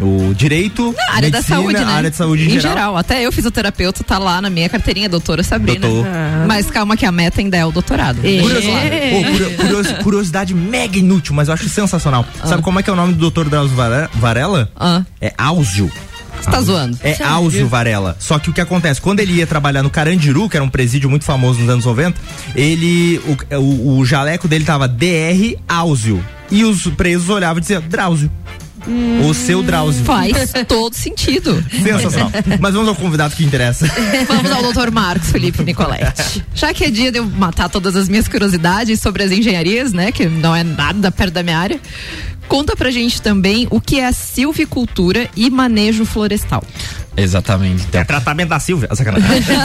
[0.00, 1.92] o direito, Na área da medicina, saúde, né?
[1.92, 2.96] área de saúde em, geral.
[2.96, 5.80] Até eu, fisioterapeuta, tá lá na minha carteirinha, doutora Sabrina.
[5.86, 6.06] Doutor.
[6.48, 8.16] Mas calma que a meta ainda é o doutorado.
[8.22, 12.24] Curioso- Ô, curio- curios- curiosidade mega inútil, mas eu acho sensacional.
[12.44, 14.70] Sabe como é que é o nome do doutor Drauzio Vare- Varela?
[15.20, 15.90] É Áuzio.
[16.40, 16.96] Você tá zoando?
[17.02, 17.20] É?
[17.24, 18.16] Áuzio Varela.
[18.20, 19.00] Só que o que acontece?
[19.00, 22.16] Quando ele ia trabalhar no Carandiru, que era um presídio muito famoso nos anos 90,
[22.54, 23.20] ele.
[23.50, 26.24] O, o, o jaleco dele tava DR Áuzio.
[26.52, 28.30] E os presos olhavam e diziam Drauzio.
[29.28, 30.04] O seu Drauzio.
[30.04, 31.64] Faz todo sentido.
[31.70, 32.30] Sensacional.
[32.60, 33.86] Mas vamos ao convidado que interessa.
[34.28, 36.44] Vamos ao doutor Marcos Felipe Nicoletti.
[36.54, 40.12] Já que é dia de eu matar todas as minhas curiosidades sobre as engenharias, né?
[40.12, 41.80] Que não é nada perto da minha área.
[42.48, 46.62] Conta pra gente também o que é a silvicultura e manejo florestal.
[47.16, 47.84] Exatamente.
[47.88, 48.88] Então, É tratamento da Silvia.
[48.94, 49.26] Sacanagem.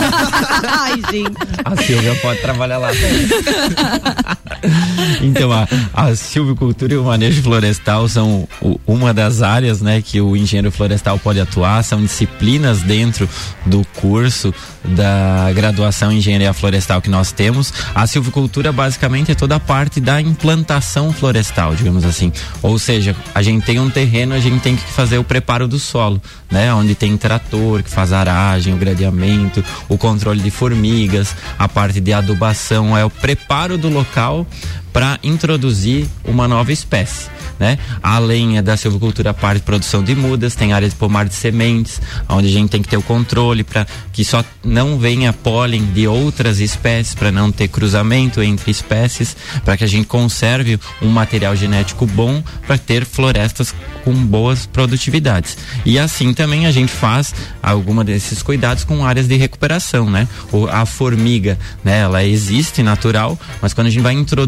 [0.68, 1.38] Ai, gente.
[1.64, 2.90] A Silvia pode trabalhar lá.
[5.22, 10.22] então, a, a silvicultura e o manejo florestal são o- uma das áreas né, que
[10.22, 13.28] o engenheiro florestal pode atuar, são disciplinas dentro
[13.66, 14.54] do curso
[14.84, 17.74] da graduação em engenharia florestal que nós temos.
[17.94, 22.32] A silvicultura basicamente é toda a parte da implantação florestal, digamos assim.
[22.62, 25.80] Ou seja, a gente tem um terreno, a gente tem que fazer o preparo do
[25.80, 26.74] solo, né?
[26.74, 32.14] Onde tem trator que faz aragem, o gradeamento, o controle de formigas, a parte de
[32.14, 34.46] adubação, é o preparo do local
[34.92, 37.30] para introduzir uma nova espécie.
[37.62, 37.78] Né?
[38.02, 42.02] Além da silvicultura, a parte de produção de mudas, tem área de pomar de sementes,
[42.28, 46.08] onde a gente tem que ter o controle para que só não venha pólen de
[46.08, 51.56] outras espécies, para não ter cruzamento entre espécies, para que a gente conserve um material
[51.56, 55.56] genético bom para ter florestas com boas produtividades.
[55.86, 57.32] E assim também a gente faz
[57.62, 60.28] alguma desses cuidados com áreas de recuperação, né?
[60.52, 62.00] O, a formiga, né?
[62.00, 64.41] Ela existe natural, mas quando a gente vai introduzir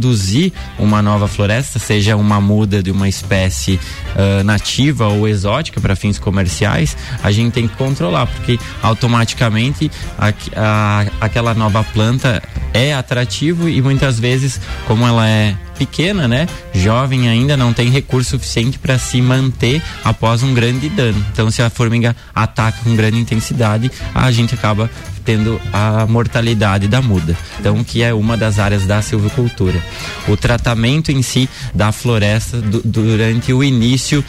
[0.80, 3.80] uma nova floresta, seja uma muda de uma espécie
[4.16, 10.52] ah, nativa ou exótica para fins comerciais, a gente tem que controlar, porque automaticamente aqu-
[10.56, 12.42] a- aquela nova planta
[12.74, 16.48] é atrativo e muitas vezes, como ela é pequena, né?
[16.74, 21.24] Jovem ainda não tem recurso suficiente para se manter após um grande dano.
[21.32, 24.90] Então, se a formiga ataca com grande intensidade, a gente acaba
[25.24, 27.36] tendo a mortalidade da muda.
[27.60, 29.82] Então, que é uma das áreas da silvicultura.
[30.28, 34.24] O tratamento em si da floresta du- durante o início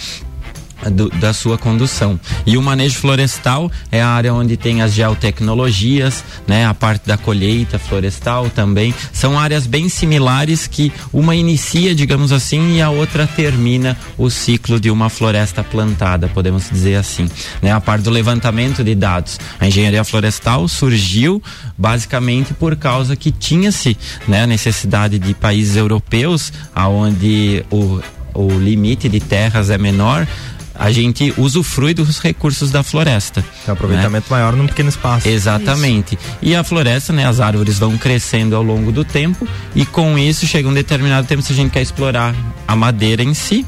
[0.91, 2.19] do- da sua condução.
[2.47, 7.17] E o manejo florestal é a área onde tem as geotecnologias, né, a parte da
[7.17, 8.95] colheita florestal também.
[9.13, 14.79] São áreas bem similares que uma inicia, digamos assim, e a outra termina o ciclo
[14.81, 17.29] de uma floresta plantada, podemos dizer assim.
[17.63, 19.39] Né, a parte do levantamento de dados.
[19.61, 21.43] A engenharia florestal surgiu
[21.77, 23.97] basicamente por causa que tinha-se
[24.27, 28.01] né, necessidade de países europeus, aonde o
[28.37, 30.27] o limite de terras é menor,
[30.75, 33.43] a gente usufrui dos recursos da floresta.
[33.43, 35.29] Tem um aproveitamento maior num pequeno espaço.
[35.29, 36.19] Exatamente.
[36.43, 40.47] E a floresta, né, as árvores vão crescendo ao longo do tempo e com isso
[40.47, 42.35] chega um determinado tempo se a gente quer explorar
[42.67, 43.65] a madeira em si,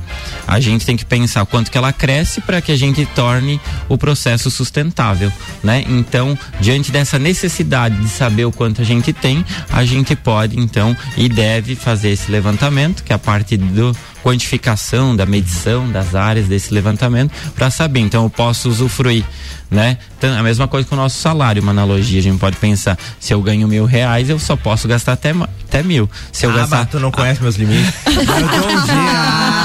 [0.47, 3.99] a gente tem que pensar quanto que ela cresce para que a gente torne o
[3.99, 5.31] processo sustentável,
[5.63, 5.85] né?
[5.87, 10.97] Então, diante dessa necessidade de saber o quanto a gente tem, a gente pode então
[11.17, 13.95] e deve fazer esse levantamento, que é a parte do
[14.27, 18.01] quantificação, da medição das áreas desse levantamento para saber.
[18.01, 19.25] Então eu posso usufruir,
[19.71, 19.99] né?
[20.19, 22.19] Então, a mesma coisa com o nosso salário, uma analogia.
[22.21, 25.31] A gente pode pensar, se eu ganho mil reais, eu só posso gastar até,
[25.69, 26.09] até mil.
[26.33, 26.77] Se eu ah, gastar.
[26.79, 27.93] mas tu não conhece meus limites.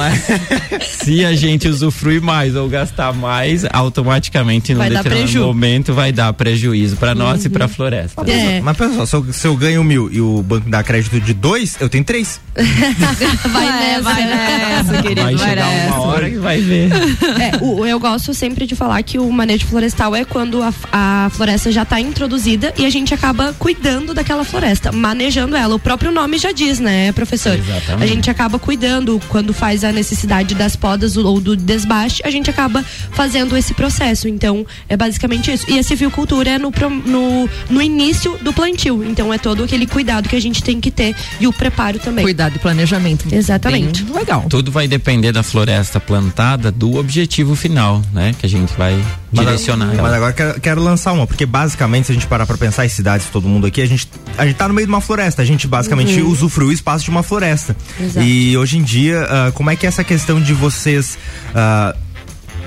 [0.80, 5.46] Se a gente usufruir mais ou gastar mais, automaticamente num Vai dar determinado preju.
[5.46, 8.22] momento vai dar prejuízo para nós e para a floresta.
[8.62, 11.20] Mas, pensa- mas só, se eu, se eu ganho mil e o banco dá crédito
[11.20, 12.40] de dois, eu tenho três.
[12.54, 15.22] Vai nessa, vai nessa, querido.
[15.22, 16.90] Vai chegar uma hora que vai ver.
[16.92, 21.30] É, o- eu gosto sempre de falar que o manejo florestal é quando a, a
[21.30, 25.74] floresta já está introduzida e a gente acaba cuidando daquela floresta, manejando ela.
[25.74, 27.58] O próprio nome já diz, né, professor?
[27.58, 28.02] Exatamente.
[28.02, 32.50] A gente acaba cuidando quando faz a necessidade das podas ou do desbaste, a gente
[32.50, 34.28] acaba fazendo esse processo.
[34.28, 35.70] Então, é basicamente isso.
[35.70, 36.72] E a civicultura é no,
[37.06, 39.04] no, no início do plantio.
[39.04, 42.24] Então, é todo aquele cuidado que a gente tem que ter e o preparo também.
[42.24, 43.26] Cuidado e planejamento.
[43.32, 44.02] Exatamente.
[44.04, 44.46] Bem legal.
[44.48, 48.34] Tudo vai depender da floresta plantada, do objetivo final, né?
[48.38, 48.98] Que a gente vai
[49.32, 49.86] Mas- direcionar.
[49.88, 50.16] Mas, ela.
[50.16, 53.26] agora quero, quero lançar uma, porque basicamente, se a gente parar pra pensar em cidades,
[53.32, 55.42] todo mundo aqui, a gente, a gente tá no meio de uma floresta.
[55.42, 56.30] A gente basicamente Uhum.
[56.30, 57.76] usufrui o espaço de uma floresta.
[58.00, 58.26] Exato.
[58.26, 61.16] E hoje em dia, ah, como é que é essa questão de vocês.
[61.54, 61.94] ah,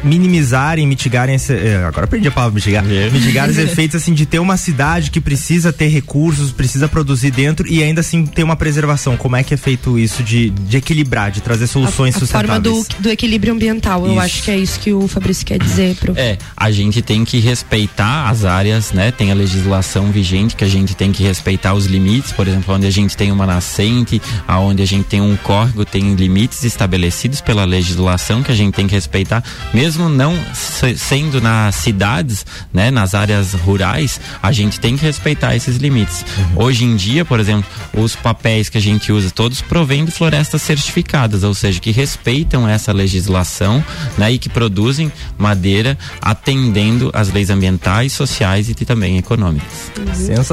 [0.03, 4.39] minimizarem, mitigarem esse, eh, agora perdi a palavra mitigar, mitigar os efeitos assim de ter
[4.39, 9.15] uma cidade que precisa ter recursos, precisa produzir dentro e ainda assim ter uma preservação.
[9.17, 12.87] Como é que é feito isso de, de equilibrar, de trazer soluções a forma sustentáveis?
[12.87, 14.05] do, do equilíbrio ambiental.
[14.05, 14.21] Eu Isso.
[14.21, 15.95] acho que é isso que o Fabrício quer dizer.
[15.95, 16.13] Pro...
[16.17, 19.11] É, a gente tem que respeitar as áreas, né?
[19.11, 22.87] Tem a legislação vigente que a gente tem que respeitar os limites, por exemplo, onde
[22.87, 27.65] a gente tem uma nascente, aonde a gente tem um córrego, tem limites estabelecidos pela
[27.65, 29.43] legislação que a gente tem que respeitar,
[29.73, 35.55] mesmo não se- sendo nas cidades, né, nas áreas rurais, a gente tem que respeitar
[35.55, 36.25] esses limites.
[36.55, 40.61] Hoje em dia, por exemplo, os papéis que a gente usa todos provêm de florestas
[40.61, 43.83] certificadas, ou seja, que respeitam essa legislação,
[44.17, 49.91] né, e que produzem madeira atendendo às leis ambientais, sociais e também econômicas.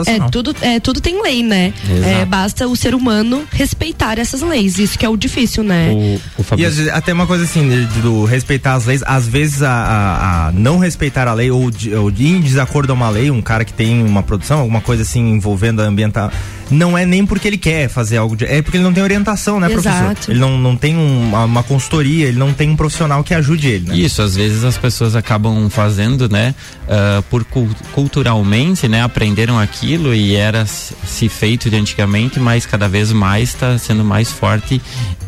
[0.09, 1.73] É, tudo, é, tudo tem lei, né?
[1.89, 2.09] Exato.
[2.09, 4.79] É, basta o ser humano respeitar essas leis.
[4.79, 5.91] Isso que é o difícil, né?
[6.63, 9.63] E às vezes, até uma coisa assim, de- de- do respeitar as leis, às vezes
[9.63, 12.95] a, a- a não respeitar a lei ou de, ou de ir em desacordo a
[12.95, 16.31] uma lei, um cara que tem uma produção, alguma coisa assim envolvendo a ambiental,
[16.71, 19.59] não é nem porque ele quer fazer algo, de, é porque ele não tem orientação,
[19.61, 20.05] né, professor?
[20.13, 20.31] Exato.
[20.31, 23.67] Ele não, não tem um- uma, uma consultoria, ele não tem um profissional que ajude
[23.69, 23.97] ele, né?
[23.97, 26.55] Isso, às vezes as pessoas acabam fazendo, né,
[26.89, 32.89] ah, por cul- culturalmente, né, aprenderam aquilo e era se feito de antigamente, mas cada
[32.89, 34.81] vez mais está sendo mais forte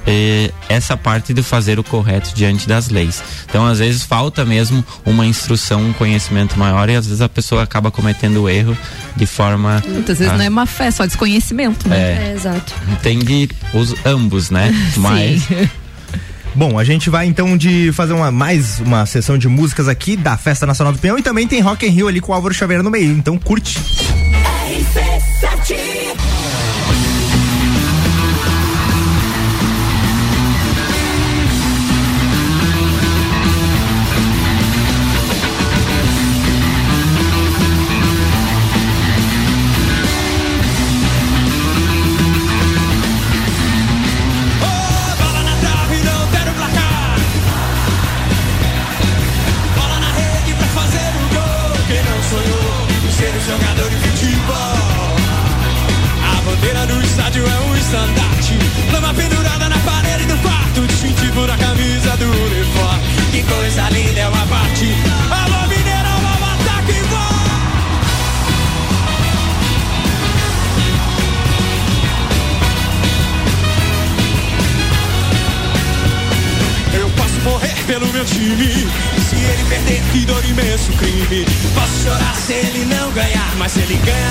[0.07, 3.23] eh, essa parte de fazer o correto diante das leis.
[3.49, 7.63] Então, às vezes falta mesmo uma instrução, um conhecimento maior e às vezes a pessoa
[7.63, 8.77] acaba cometendo o erro
[9.15, 11.99] de forma Muitas vezes ah, não é má fé, só desconhecimento, conhecimento, né?
[11.99, 12.75] É, é exato.
[13.03, 13.19] Tem
[13.73, 14.73] os ambos, né?
[14.97, 15.49] Mas
[16.55, 20.37] Bom, a gente vai então de fazer uma, mais uma sessão de músicas aqui da
[20.37, 22.83] Festa Nacional do Peão e também tem Rock and Rio ali com o Álvaro Xavier
[22.83, 23.79] no meio, então curte.
[24.69, 26.42] RC7
[83.75, 84.22] ganhar,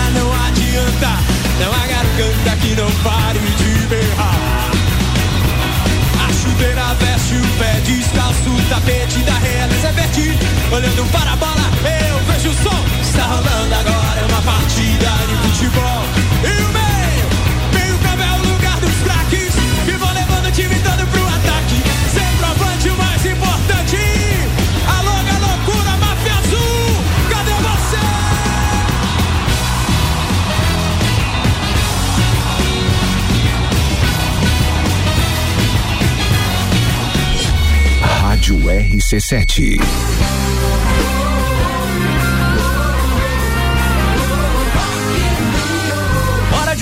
[39.12, 40.11] RC7.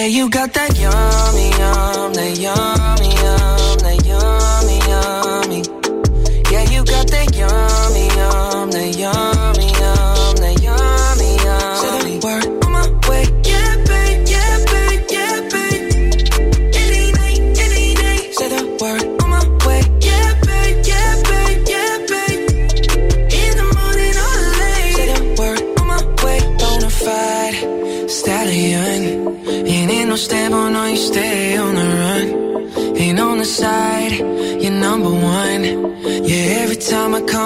[0.00, 3.49] Yeah, you got that yummy, yum, that yummy, yum,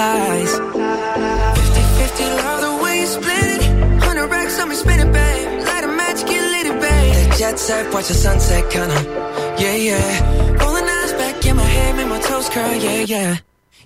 [0.00, 0.52] low on supplies.
[1.58, 3.62] 50 50 love the way you split it.
[4.00, 5.66] 100 racks on me, spin it, babe.
[5.68, 7.14] Light a match, get lit, it, babe.
[7.14, 8.98] That jet set, watch the sunset, kinda.
[9.62, 10.60] Yeah, yeah.
[10.60, 13.36] Rolling eyes back in my head, make my toes curl, yeah, yeah.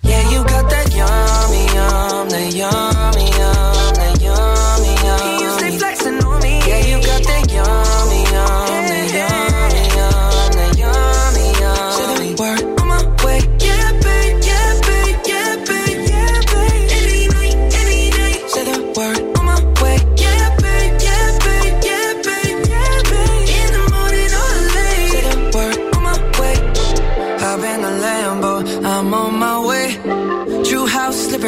[0.03, 3.94] Yeah, you got that yummy, yum, that yummy, yum,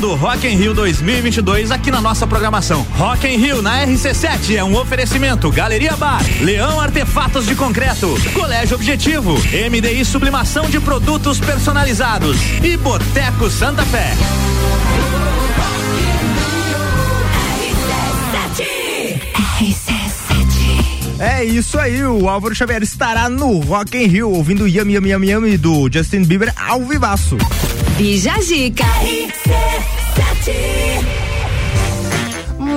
[0.00, 2.86] Do Rock in Rio 2022 aqui na nossa programação.
[2.96, 8.76] Rock in Rio na RC7 é um oferecimento Galeria Bar, Leão Artefatos de Concreto, Colégio
[8.76, 14.12] Objetivo, MDI Sublimação de Produtos Personalizados e Boteco Santa Fé.
[21.18, 25.28] É isso aí, o Álvaro Xavier estará no Rock in Rio ouvindo Yami Yami Yami
[25.28, 27.36] Yami do Justin Bieber ao vivaço.
[27.96, 28.84] Bija Zica.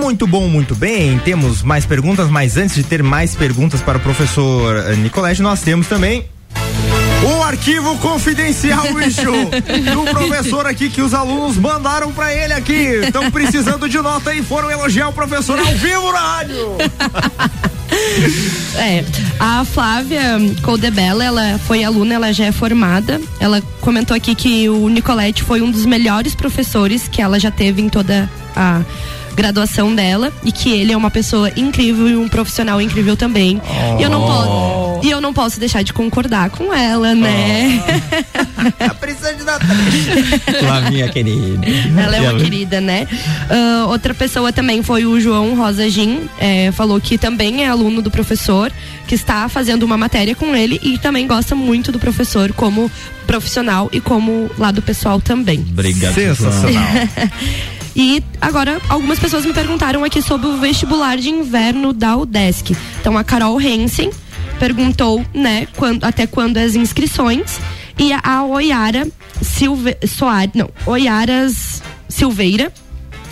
[0.01, 1.19] Muito bom, muito bem.
[1.19, 5.61] Temos mais perguntas, mas antes de ter mais perguntas para o professor eh, Nicolete, nós
[5.61, 6.25] temos também
[7.23, 9.31] o arquivo confidencial, bicho,
[9.93, 12.73] do professor aqui que os alunos mandaram para ele aqui.
[12.73, 16.77] Estão precisando de nota e foram elogiar o professor ao vivo na rádio.
[18.77, 19.03] É,
[19.37, 23.19] a Flávia Coldebella, ela foi aluna, ela já é formada.
[23.37, 27.81] Ela comentou aqui que o Nicolete foi um dos melhores professores que ela já teve
[27.81, 28.81] em toda a
[29.35, 33.61] graduação dela e que ele é uma pessoa incrível e um profissional incrível também.
[33.99, 37.83] E eu não posso e eu não posso deixar de concordar com ela, né?
[39.37, 39.65] De nota.
[40.59, 41.65] Flavinha querida.
[41.99, 43.07] Ela é uma querida, né?
[43.49, 48.01] Ah, outra pessoa também foi o João Rosa Gin, é, falou que também é aluno
[48.01, 48.71] do professor,
[49.07, 52.91] que está fazendo uma matéria com ele e também gosta muito do professor como
[53.25, 55.59] profissional e como lado pessoal também.
[55.59, 56.13] Obrigado.
[56.13, 56.83] Sensacional.
[57.95, 62.75] E agora, algumas pessoas me perguntaram aqui sobre o vestibular de inverno da UDESC.
[62.99, 64.11] Então, a Carol Hensen
[64.59, 67.59] perguntou, né, quando, até quando as inscrições.
[67.97, 69.07] E a Oiara
[69.41, 72.71] Silve, Soares, não, Oiaras Silveira.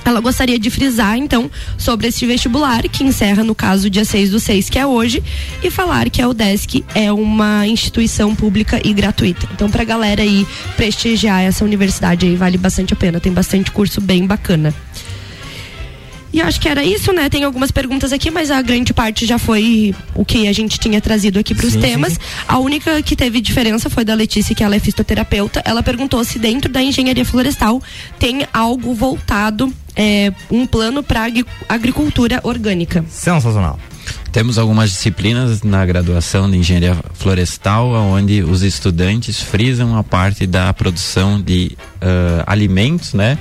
[0.10, 4.40] Ela gostaria de frisar, então, sobre este vestibular, que encerra, no caso, dia 6 do
[4.40, 5.24] 6, que é hoje,
[5.62, 9.48] e falar que a UDESC é uma instituição pública e gratuita.
[9.54, 13.20] Então, pra galera aí prestigiar essa universidade aí, vale bastante a pena.
[13.20, 14.74] Tem bastante curso bem bacana.
[16.32, 17.30] E acho que era isso, né?
[17.30, 21.02] Tem algumas perguntas aqui, mas a grande parte já foi o que a gente tinha
[21.02, 22.14] trazido aqui para os temas.
[22.14, 22.20] sim.
[22.48, 25.62] A única que teve diferença foi da Letícia, que ela é fisioterapeuta.
[25.66, 27.82] Ela perguntou se dentro da engenharia florestal
[28.20, 31.28] tem algo voltado, é, um plano para
[31.68, 33.04] agricultura orgânica.
[33.10, 33.80] Sensacional.
[34.32, 40.72] Temos algumas disciplinas na graduação de engenharia florestal, onde os estudantes frisam a parte da
[40.74, 43.38] produção de ah, alimentos, né?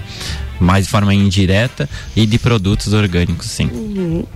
[0.59, 3.69] Mais de forma indireta e de produtos orgânicos, sim.
[3.69, 4.27] Sensacional.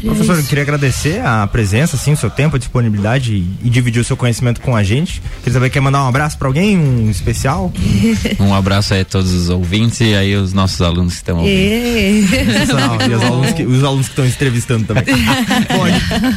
[0.00, 4.00] Professor, eu queria agradecer a presença, assim, o seu tempo, a disponibilidade e, e dividir
[4.00, 5.20] o seu conhecimento com a gente.
[5.38, 7.72] Queria saber, quer mandar um abraço para alguém, um especial?
[8.38, 11.54] Um abraço aí a todos os ouvintes e aí os nossos alunos que estão ouvindo.
[13.10, 15.04] E os alunos que, os alunos que estão entrevistando também.
[15.70, 15.84] Bom,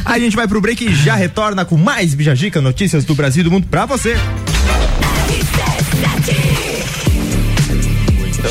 [0.04, 3.44] a gente vai pro break e já retorna com mais Bijagica, notícias do Brasil e
[3.44, 4.16] do mundo pra você.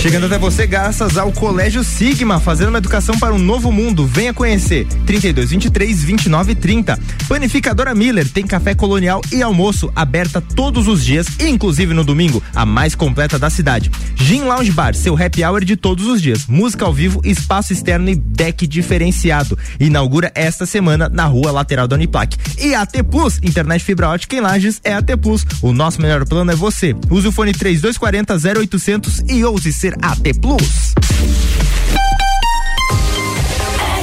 [0.05, 4.05] Chegando até você graças ao Colégio Sigma, fazendo uma educação para um novo mundo.
[4.05, 4.85] Venha conhecer.
[5.03, 6.99] 32 23 29 30.
[7.27, 12.67] Panificadora Miller tem café colonial e almoço aberta todos os dias, inclusive no domingo, a
[12.67, 13.89] mais completa da cidade.
[14.13, 16.45] Gin Lounge Bar, seu happy hour de todos os dias.
[16.45, 19.57] Música ao vivo, espaço externo e deck diferenciado.
[19.79, 22.37] Inaugura esta semana na rua lateral da Uniplac.
[22.59, 25.43] E AT Plus, internet fibra ótica em Lages é AT Plus.
[25.63, 26.95] O nosso melhor plano é você.
[27.09, 30.93] Use o fone 3240 0800 e ouse ser AT Plus.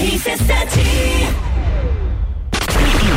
[0.00, 0.82] RC7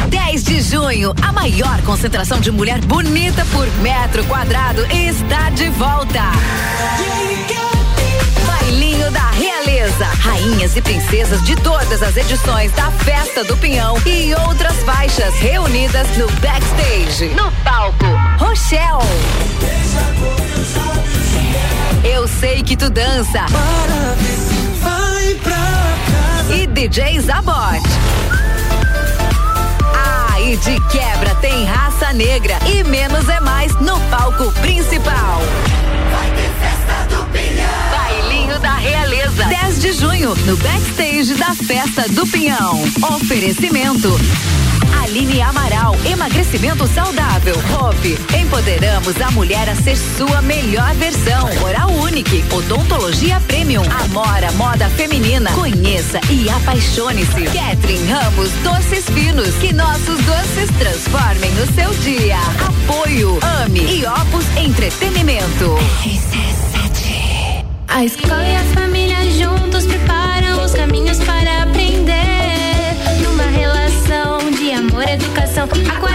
[0.10, 6.22] 10 de junho, a maior concentração de mulher bonita por metro quadrado está de volta.
[8.46, 10.06] Bailinho da Realeza.
[10.06, 16.08] Rainhas e princesas de todas as edições da Festa do Pinhão e outras faixas reunidas
[16.18, 17.28] no backstage.
[17.36, 18.06] No palco,
[18.38, 19.06] Rochelle.
[22.14, 23.46] Eu sei que tu dança.
[26.50, 27.82] E DJ Zabot.
[29.94, 35.42] Ah, e de quebra tem raça negra e menos é mais no palco principal.
[36.12, 37.66] Vai ter festa do Pinhão.
[37.92, 39.44] Bailinho da Realeza.
[39.46, 42.84] 10 de junho, no backstage da Festa do Pinhão.
[43.16, 44.16] Oferecimento.
[45.04, 47.56] Aline Amaral, emagrecimento saudável.
[47.74, 51.50] Hope, empoderamos a mulher a ser sua melhor versão.
[51.64, 53.84] Oral Unique, odontologia premium.
[54.04, 55.52] Amora, moda feminina.
[55.52, 57.44] Conheça e apaixone-se.
[57.46, 59.56] Catherine Ramos, doces finos.
[59.56, 62.38] Que nossos doces transformem o seu dia.
[62.68, 65.78] Apoio, ame e Opus Entretenimento.
[67.88, 72.25] A escola e a família juntos preparam os caminhos para aprender.
[75.74, 76.15] E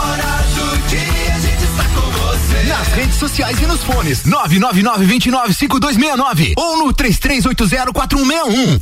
[2.93, 4.23] Redes sociais e nos fones.
[4.23, 8.79] 999-295269 ou no 33804161.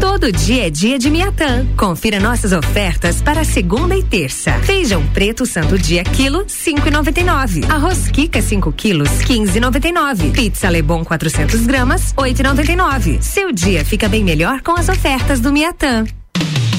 [0.00, 1.66] Todo dia é dia de Miatã.
[1.76, 4.52] Confira nossas ofertas para segunda e terça.
[4.60, 7.70] Feijão preto santo dia quilo, 5,99.
[7.70, 10.32] Arroz Kika 5 quilos, 15,99.
[10.32, 13.22] Pizza Lebon 400 gramas, 8,99.
[13.22, 16.04] Seu dia fica bem melhor com as ofertas do Miatã.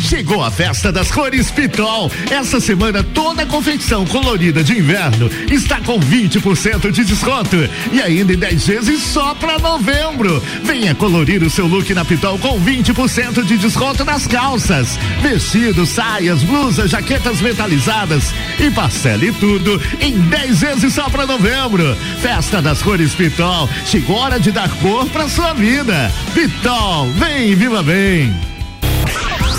[0.07, 2.09] Chegou a festa das cores Pitol.
[2.31, 7.57] Essa semana toda a confecção colorida de inverno está com 20% de desconto
[7.91, 10.41] e ainda em 10 vezes só para novembro.
[10.63, 16.41] Venha colorir o seu look na Pitol com 20% de desconto nas calças, vestidos, saias,
[16.41, 21.97] blusas, jaquetas metalizadas e parcele tudo em 10 vezes só para novembro.
[22.21, 23.67] Festa das cores Pitol.
[23.85, 26.09] Chegou a hora de dar cor para sua vida.
[26.33, 28.56] Pitol, vem e viva bem.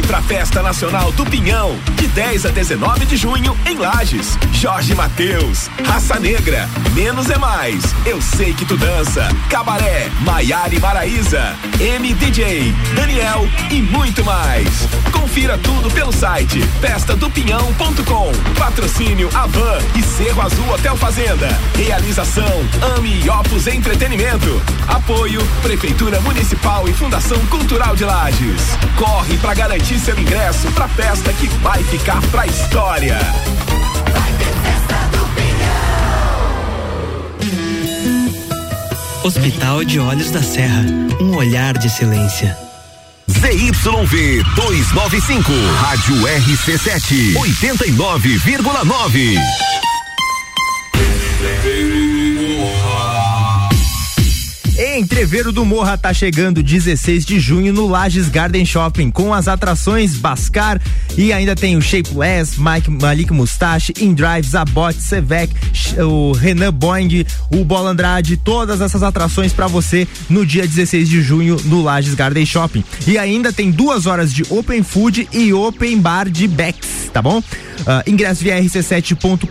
[0.00, 4.38] Vem pra Festa Nacional do Pinhão, de 10 a 19 de junho em Lages.
[4.52, 10.80] Jorge Mateus, Raça Negra, Menos é Mais, Eu Sei Que Tu Dança, Cabaré, Maiara e
[10.80, 14.88] Maraíza, MDJ, Daniel e muito mais.
[15.12, 18.32] Confira tudo pelo site festadopinhão.com.
[18.58, 21.48] Patrocínio Avan e Cerro Azul Hotel Fazenda.
[21.76, 22.50] Realização
[22.96, 24.60] Ami Opus Entretenimento.
[24.88, 28.76] Apoio Prefeitura Municipal e Fundação Cultural de Lages.
[28.96, 33.18] Corre para garantir seu ingresso pra festa que vai ficar pra história.
[39.22, 40.86] Hospital de Olhos da Serra,
[41.20, 42.56] um olhar de excelência.
[43.28, 49.38] ZYV 295, Rádio RC7, 89,9.
[55.00, 60.14] Entreveiro do Morra tá chegando 16 de junho no Lages Garden Shopping com as atrações
[60.14, 60.78] Bascar
[61.16, 65.54] e ainda tem o Shapeless, Mike Malik Mustache, Indrive, Zabot, Sevec,
[65.98, 71.22] o Renan Boing, o Bola Andrade, todas essas atrações pra você no dia 16 de
[71.22, 72.84] junho no Lages Garden Shopping.
[73.06, 77.42] E ainda tem duas horas de Open Food e Open Bar de Becks, tá bom?
[77.86, 79.46] Ah, ingresso via rc7.com.br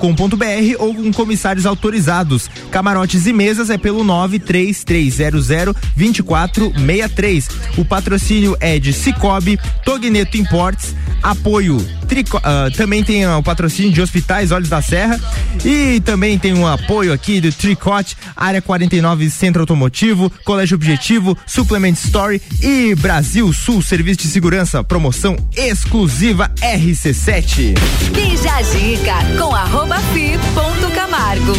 [0.78, 2.50] ou com comissários autorizados.
[2.72, 7.48] Camarotes e mesas é pelo 93300 2463.
[7.78, 11.80] O patrocínio é de Cicobi, Togneto Imports, apoio
[12.10, 15.22] Trico, ah, também tem ah, o patrocínio de Hospitais Olhos da Serra
[15.64, 21.94] e também tem um apoio aqui do Tricote, Área 49 Centro Automotivo, Colégio Objetivo, Suplement
[21.94, 27.76] Story e Brasil Sul Serviço de Segurança, promoção exclusiva RC7.
[28.12, 31.54] Bija a Dica com arroba fi ponto Camargo.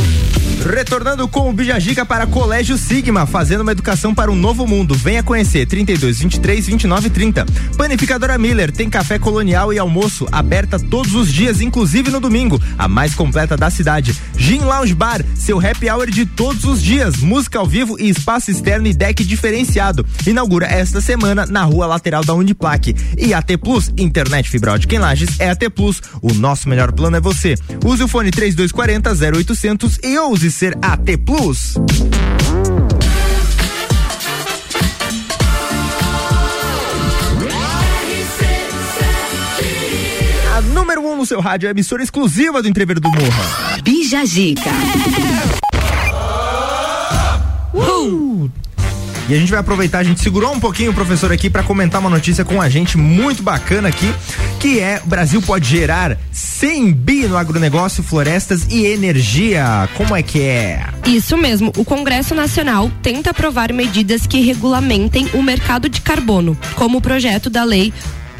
[0.61, 4.95] Retornando com o Bijagica para Colégio Sigma, fazendo uma educação para um novo mundo.
[4.95, 7.47] Venha conhecer 32 23 29 30.
[7.79, 12.87] Panificadora Miller tem café colonial e almoço aberta todos os dias, inclusive no domingo, a
[12.87, 14.15] mais completa da cidade.
[14.37, 18.51] Gin Lounge Bar, seu happy hour de todos os dias, música ao vivo e espaço
[18.51, 20.05] externo e deck diferenciado.
[20.27, 22.95] Inaugura esta semana na rua lateral da Uniplaque.
[23.17, 26.03] E AT Plus, internet fibra ótica em Lages é AT Plus.
[26.21, 27.55] O nosso melhor plano é você.
[27.83, 31.75] Use o fone 3240 0800 e ouse ser AT Plus.
[40.57, 43.81] A número 1 um no seu rádio é a emissora exclusiva do Entreveiro do Morra.
[43.83, 44.23] Bija.
[47.73, 48.51] Uh!
[49.31, 52.01] E a gente vai aproveitar, a gente segurou um pouquinho o professor aqui para comentar
[52.01, 54.12] uma notícia com a gente muito bacana aqui,
[54.59, 59.89] que é o Brasil pode gerar 100 bi no agronegócio, florestas e energia.
[59.97, 60.85] Como é que é?
[61.07, 66.99] Isso mesmo, o Congresso Nacional tenta aprovar medidas que regulamentem o mercado de carbono, como
[66.99, 67.93] o projeto da lei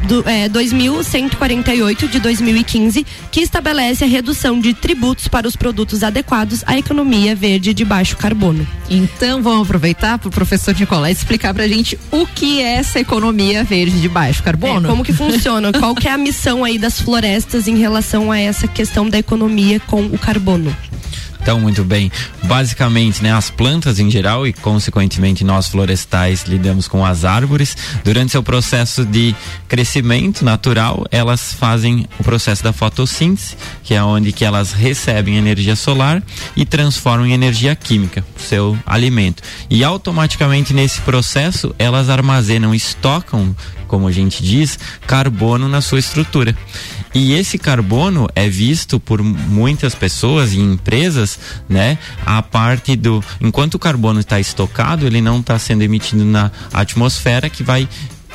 [0.07, 6.63] do, é, 2148 de 2015, que estabelece a redução de tributos para os produtos adequados
[6.65, 8.67] à economia verde de baixo carbono.
[8.89, 13.63] Então vamos aproveitar para o professor Nicolás explicar pra gente o que é essa economia
[13.63, 14.87] verde de baixo carbono.
[14.87, 15.71] É, como que funciona?
[15.77, 19.79] Qual que é a missão aí das florestas em relação a essa questão da economia
[19.79, 20.75] com o carbono?
[21.41, 22.11] Então, muito bem.
[22.43, 27.75] Basicamente, né, as plantas em geral e, consequentemente, nós florestais lidamos com as árvores.
[28.03, 29.35] Durante seu processo de
[29.67, 35.75] crescimento natural, elas fazem o processo da fotossíntese, que é onde que elas recebem energia
[35.75, 36.21] solar
[36.55, 39.41] e transformam em energia química, seu alimento.
[39.67, 43.55] E automaticamente nesse processo, elas armazenam, estocam,
[43.87, 44.77] como a gente diz,
[45.07, 46.55] carbono na sua estrutura.
[47.13, 51.97] E esse carbono é visto por muitas pessoas e empresas, né?
[52.25, 53.23] A parte do.
[53.41, 57.87] Enquanto o carbono está estocado, ele não está sendo emitido na atmosfera, que vai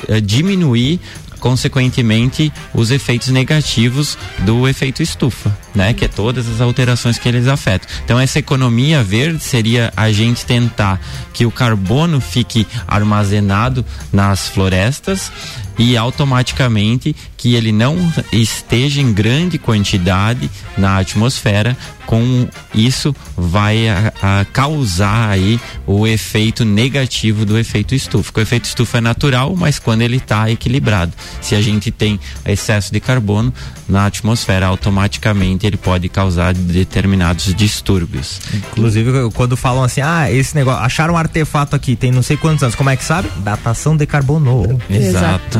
[0.07, 0.99] eh, diminuir
[1.39, 5.93] consequentemente os efeitos negativos do efeito estufa, né?
[5.93, 7.87] Que é todas as alterações que eles afetam.
[8.03, 10.99] Então essa economia verde seria a gente tentar
[11.33, 15.31] que o carbono fique armazenado nas florestas
[15.77, 17.95] e automaticamente que ele não
[18.31, 26.63] esteja em grande quantidade na atmosfera com isso vai a, a causar aí o efeito
[26.63, 28.31] negativo do efeito estufa.
[28.33, 31.11] O efeito estufa é natural, mas quando ele está equilibrado.
[31.41, 33.53] Se a gente tem excesso de carbono
[33.87, 38.39] na atmosfera, automaticamente ele pode causar determinados distúrbios.
[38.53, 42.63] Inclusive, quando falam assim, ah, esse negócio, acharam um artefato aqui, tem não sei quantos
[42.63, 43.29] anos, como é que sabe?
[43.37, 44.79] Datação decarbonou.
[44.89, 45.59] Exato.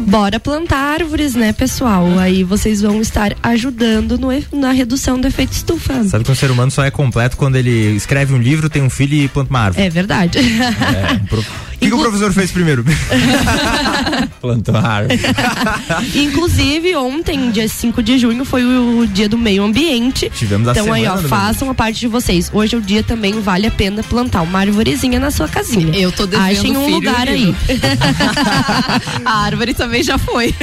[0.00, 2.18] Bora plantar árvores, né, pessoal?
[2.18, 6.04] Aí vocês vão estar ajudando no na redução do efeito estufa.
[6.04, 8.90] Sabe que um ser humano só é completo quando ele escreve um livro, tem um
[8.90, 9.86] filho e planta uma árvore.
[9.86, 10.38] É verdade.
[10.38, 11.26] É, um
[11.84, 12.84] que, que o professor fez primeiro?
[14.40, 15.20] Plantou árvore.
[16.14, 20.30] Inclusive, ontem, dia 5 de junho, foi o dia do meio ambiente.
[20.30, 22.50] Tivemos a Então aí, ó, façam a parte de vocês.
[22.52, 25.96] Hoje é o dia também vale a pena plantar uma árvorezinha na sua casinha.
[25.96, 27.54] Eu tô devendo Achem um lugar aí.
[29.24, 30.54] a árvore também já foi.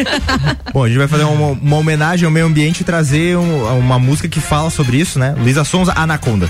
[0.73, 3.99] Bom, a gente vai fazer uma, uma homenagem ao meio ambiente e trazer um, uma
[3.99, 5.35] música que fala sobre isso, né?
[5.38, 6.49] Luísa Sonza, Anaconda.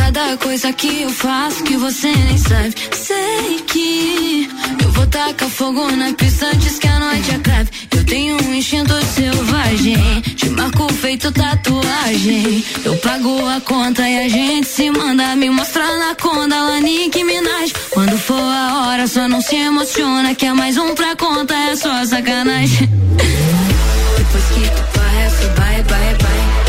[0.00, 2.74] cada coisa que eu faço que você nem sabe.
[2.92, 4.48] Sei que
[4.82, 7.70] eu vou tacar fogo na pista antes que a noite é acabe.
[7.90, 12.64] Eu tenho um instinto selvagem, te marco feito tatuagem.
[12.82, 17.72] Eu pago a conta e a gente se manda me mostrar na conta, Lanique Minaj.
[17.90, 21.76] Quando for a hora, só não se emociona que é mais um pra conta, é
[21.76, 22.88] só sacanagem.
[24.16, 26.59] Depois que tu vai, só vai, vai, vai.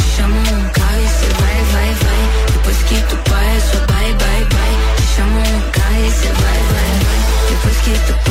[7.94, 8.31] keep the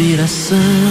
[0.00, 0.89] respiração.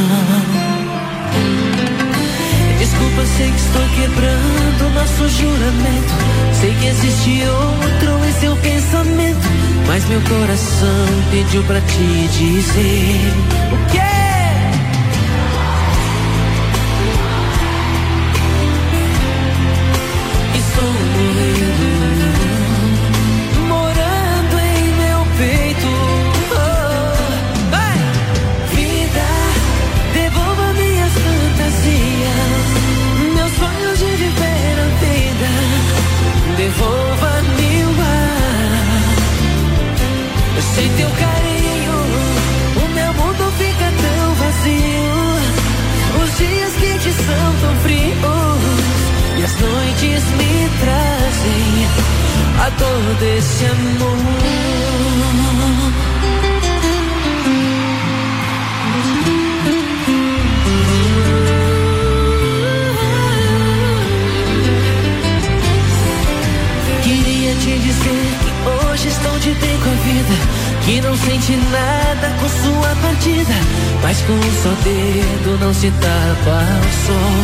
[74.50, 77.42] Um só dedo não se tapa o sol.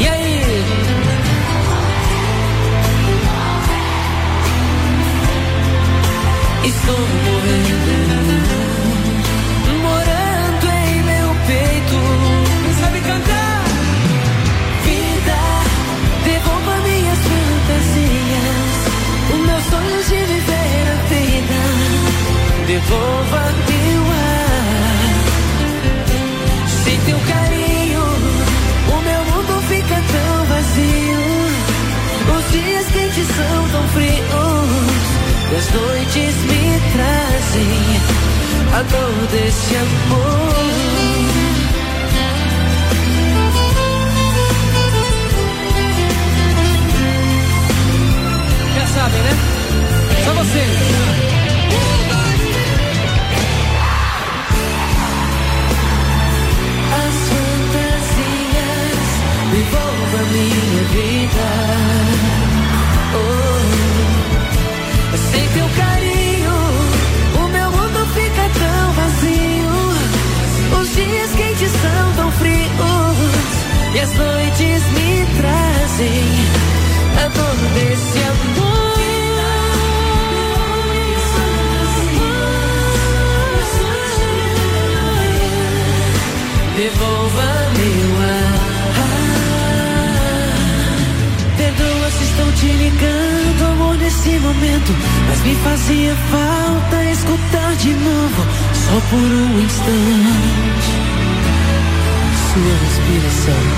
[0.00, 0.64] E aí?
[6.64, 8.48] Estou morrendo,
[9.82, 11.98] morando em meu peito.
[12.80, 13.64] Sabe cantar?
[14.84, 15.40] Vida,
[16.24, 18.78] devolva minhas fantasias,
[19.32, 21.60] os meus sonhos de viver a vida.
[22.66, 23.19] Devolva
[33.48, 34.10] são tão frios.
[35.56, 38.00] As noites me trazem
[38.72, 40.60] a dor desse amor.
[48.76, 49.34] Já sabem, né?
[50.24, 50.78] Só vocês.
[56.92, 59.08] As fantasias
[59.52, 62.29] devolva minha vida.
[74.00, 76.24] E as noites me trazem
[77.22, 78.80] a dor desse amor.
[86.76, 88.60] Devolva meu ar.
[91.58, 94.92] Perdoa se estou te ligando, amor, nesse momento.
[95.28, 100.90] Mas me fazia falta escutar de novo, só por um instante.
[102.52, 103.69] Sua respiração.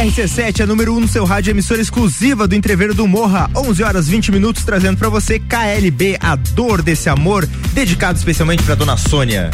[0.00, 3.50] RC7 é número 1 um no seu rádio, emissora exclusiva do Entreveiro do Morra.
[3.54, 8.74] 11 horas 20 minutos, trazendo pra você KLB, a dor desse amor, dedicado especialmente pra
[8.74, 9.50] dona Sônia.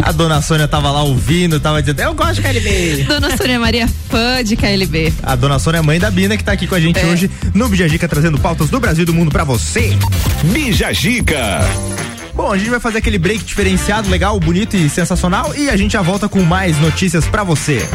[0.00, 3.04] A dona Sônia tava lá ouvindo, tava dizendo, eu gosto de KLB.
[3.04, 5.12] Dona Sônia Maria, fã de KLB.
[5.22, 7.06] A dona Sônia é mãe da Bina, que tá aqui com a gente É.
[7.06, 9.96] hoje no Bijagica, trazendo pautas do Brasil e do mundo pra você.
[10.52, 11.60] Bijagica.
[12.34, 15.92] Bom, a gente vai fazer aquele break diferenciado, legal, bonito e sensacional e a gente
[15.92, 17.88] já volta com mais notícias pra você.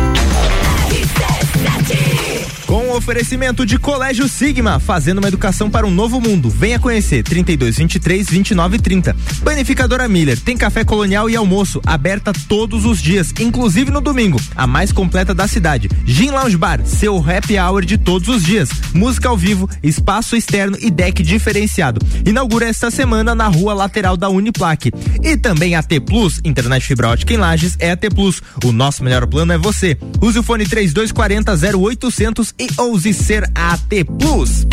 [2.72, 6.50] Com o oferecimento de Colégio Sigma, fazendo uma educação para um novo mundo.
[6.50, 9.16] Venha conhecer 32 23 29 30.
[9.44, 14.68] Panificadora Miller tem café colonial e almoço aberta todos os dias, inclusive no domingo, a
[14.68, 15.90] mais completa da cidade.
[16.06, 18.70] Gin Lounge Bar, seu happy hour de todos os dias.
[18.94, 22.06] Música ao vivo, espaço externo e deck diferenciado.
[22.26, 24.92] Inaugura esta semana na rua lateral da Uniplaque.
[25.24, 28.42] E também a T Plus, internet fibra ótica em Lages é a T Plus.
[28.66, 29.98] O nosso melhor plano é você.
[30.22, 34.66] Use o fone 3240 0800 e ouse ser a T Plus.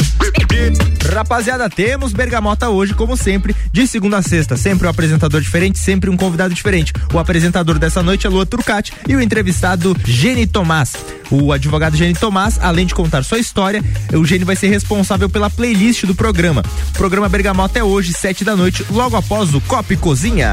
[1.13, 4.57] Rapaziada, temos Bergamota hoje, como sempre, de segunda a sexta.
[4.57, 6.93] Sempre um apresentador diferente, sempre um convidado diferente.
[7.13, 10.95] O apresentador dessa noite é Lua Turcati e o entrevistado Gene Tomás.
[11.31, 15.51] O advogado Gene Tomás, além de contar sua história, o Gene vai ser responsável pela
[15.51, 16.63] playlist do programa.
[16.89, 20.53] O programa Bergamota é hoje, sete da noite, logo após o Copa e Cozinha.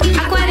[0.00, 0.49] A 40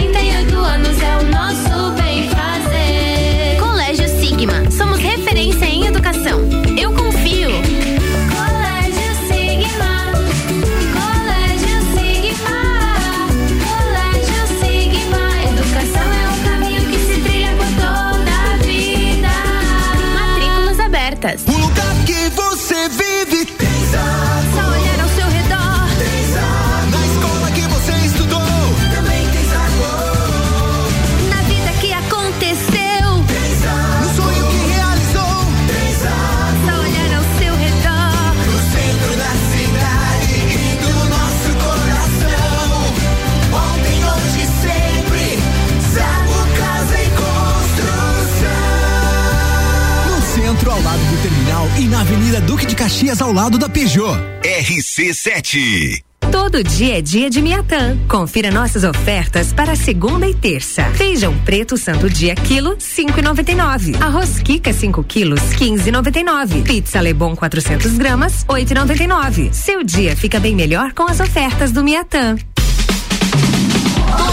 [51.89, 54.15] na Avenida Duque de Caxias ao lado da Peugeot.
[54.43, 56.03] RC7.
[56.31, 57.97] Todo dia é dia de Miatã.
[58.07, 60.83] Confira nossas ofertas para segunda e terça.
[60.93, 63.99] Feijão preto santo dia quilo, 5,99.
[63.99, 66.63] Arroz Kika 5 quilos, 15,99.
[66.63, 69.51] Pizza Lebon 400 gramas, 8,99.
[69.51, 72.35] Seu dia fica bem melhor com as ofertas do Miatã.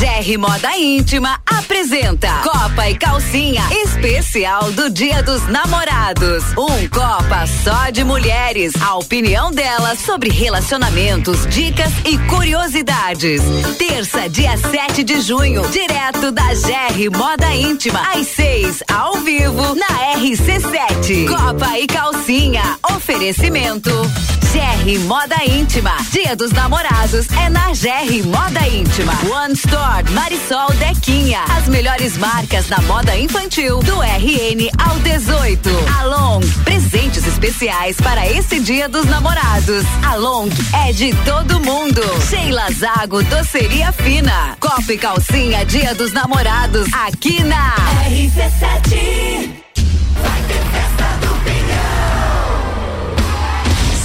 [0.00, 6.42] GR Moda Íntima apresenta Copa e Calcinha especial do Dia dos Namorados.
[6.56, 8.72] Um Copa só de mulheres.
[8.80, 13.42] A opinião delas sobre relacionamentos, dicas e curiosidades.
[13.76, 20.16] Terça, dia 7 de junho, direto da GR Moda Íntima, às 6, ao vivo, na
[20.16, 21.28] RC7.
[21.28, 22.78] Copa e Calcinha.
[22.96, 23.90] Oferecimento.
[24.52, 25.96] GR Moda Íntima.
[26.10, 29.12] Dia dos Namorados é na GR Moda Íntima.
[29.32, 31.44] One Store Marisol Dequinha.
[31.56, 35.70] As melhores marcas na moda infantil do RN ao 18.
[36.00, 36.40] Along.
[36.64, 39.84] Presentes especiais para esse Dia dos Namorados.
[40.04, 40.48] Along
[40.84, 42.02] é de todo mundo.
[42.28, 44.56] Sheila Zago Doceria Fina.
[44.58, 49.60] Copa e Calcinha Dia dos Namorados aqui na RC7.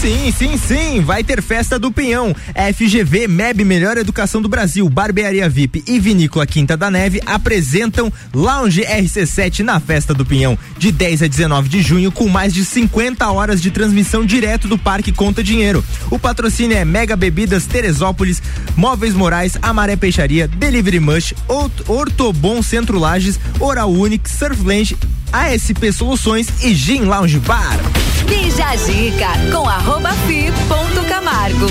[0.06, 2.36] Sim, sim, sim, vai ter festa do Pinhão.
[2.76, 8.84] FGV, MEB Melhor Educação do Brasil, Barbearia VIP e Vinícola Quinta da Neve apresentam Lounge
[8.84, 13.28] RC7 na festa do Pinhão, de 10 a 19 de junho, com mais de 50
[13.32, 15.84] horas de transmissão direto do Parque Conta Dinheiro.
[16.12, 18.44] O patrocínio é Mega Bebidas, Teresópolis,
[18.78, 24.96] Móveis Morais, Amaré Peixaria, Delivery Mush, Ort- Ortobon Centro Lages, Oral Unique, Surfland,
[25.34, 27.80] ASP Soluções e Gin Lounge Bar.
[28.78, 31.68] Zica com arroba fi ponto Camargo.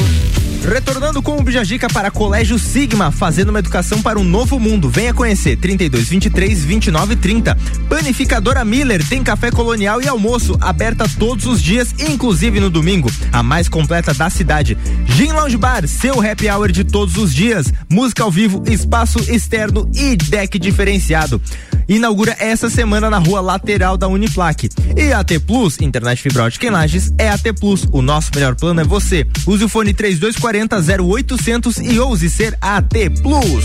[0.64, 4.88] Retornando com o Bijagica para Colégio Sigma, fazendo uma educação para um novo mundo.
[4.88, 7.54] Venha conhecer 32 23 29 30.
[7.86, 13.42] Panificadora Miller tem café colonial e almoço aberta todos os dias, inclusive no domingo, a
[13.42, 14.78] mais completa da cidade.
[15.04, 17.70] Gin Lounge Bar, seu happy hour de todos os dias.
[17.90, 21.42] Música ao vivo, espaço externo e deck diferenciado.
[21.86, 24.70] Inaugura essa semana na rua lateral da Uniplaque.
[24.96, 27.86] E AT Plus, internet fibra ótica em Lages, é AT Plus.
[27.92, 29.26] O nosso melhor plano é você.
[29.46, 33.64] Use o fone 3240 0800 e ouse ser AT Plus.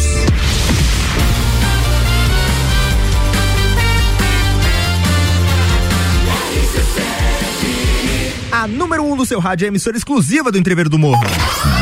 [8.52, 11.24] A número 1 um do seu rádio é emissora exclusiva do Entreveiro do Morro.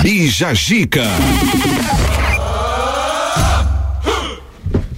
[0.04, 1.06] Bija Gica.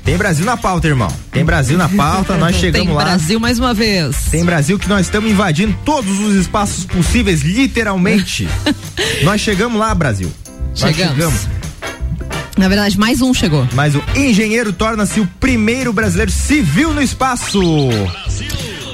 [0.10, 1.08] Tem Brasil na pauta, irmão.
[1.32, 3.04] Tem Brasil na pauta, nós chegamos Tem lá.
[3.04, 4.16] Brasil mais uma vez.
[4.32, 8.50] Tem Brasil que nós estamos invadindo todos os espaços possíveis, literalmente.
[9.22, 10.32] nós chegamos lá, Brasil.
[10.70, 11.14] Nós Chegamos.
[11.14, 11.48] chegamos.
[12.58, 13.68] Na verdade, mais um chegou.
[13.74, 17.62] Mas o engenheiro torna-se o primeiro brasileiro civil no espaço.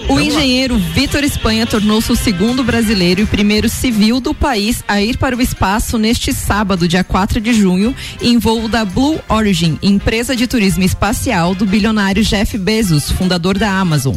[0.08, 5.18] O engenheiro Vitor Espanha tornou-se o segundo brasileiro e primeiro civil do país a ir
[5.18, 10.36] para o espaço neste sábado, dia 4 de junho, em voo da Blue Origin, empresa
[10.36, 14.16] de turismo espacial do bilionário Jeff Bezos, fundador da Amazon.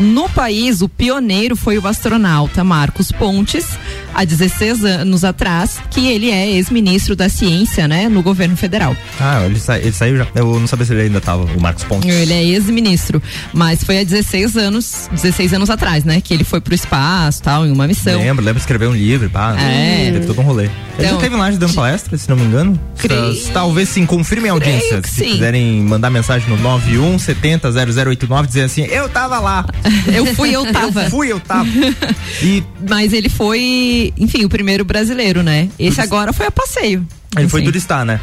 [0.00, 3.78] No país, o pioneiro foi o astronauta Marcos Pontes,
[4.14, 8.96] há 16 anos atrás, que ele é ex-ministro da Ciência, né, no governo federal.
[9.20, 10.26] Ah, ele, sa- ele saiu já.
[10.34, 12.08] Eu não sabia se ele ainda tava, o Marcos Pontes.
[12.12, 13.22] Ele é ex-ministro,
[13.52, 17.66] mas foi há 16 anos, 16 anos atrás, né, que ele foi pro espaço, tal,
[17.66, 18.20] em uma missão.
[18.20, 19.56] Lembro, lembro de escrever um livro, pá.
[19.60, 20.10] É.
[20.12, 20.64] Teve todo um rolê.
[20.64, 22.78] Ele Então- já teve lá dando palestra, se não me engano.
[22.98, 25.00] Creio- Tá- Talvez sim, confirmem a audiência.
[25.04, 25.32] Se sim.
[25.32, 29.66] quiserem mandar mensagem no 91 70 0089, dizer assim, eu tava lá.
[30.12, 31.04] Eu fui, eu tava.
[31.04, 31.68] Eu fui, eu tava.
[32.42, 35.68] E Mas ele foi, enfim, o primeiro brasileiro, né?
[35.78, 37.06] Esse agora foi a passeio.
[37.36, 37.66] ele foi Assim.
[37.66, 38.20] turistar, né?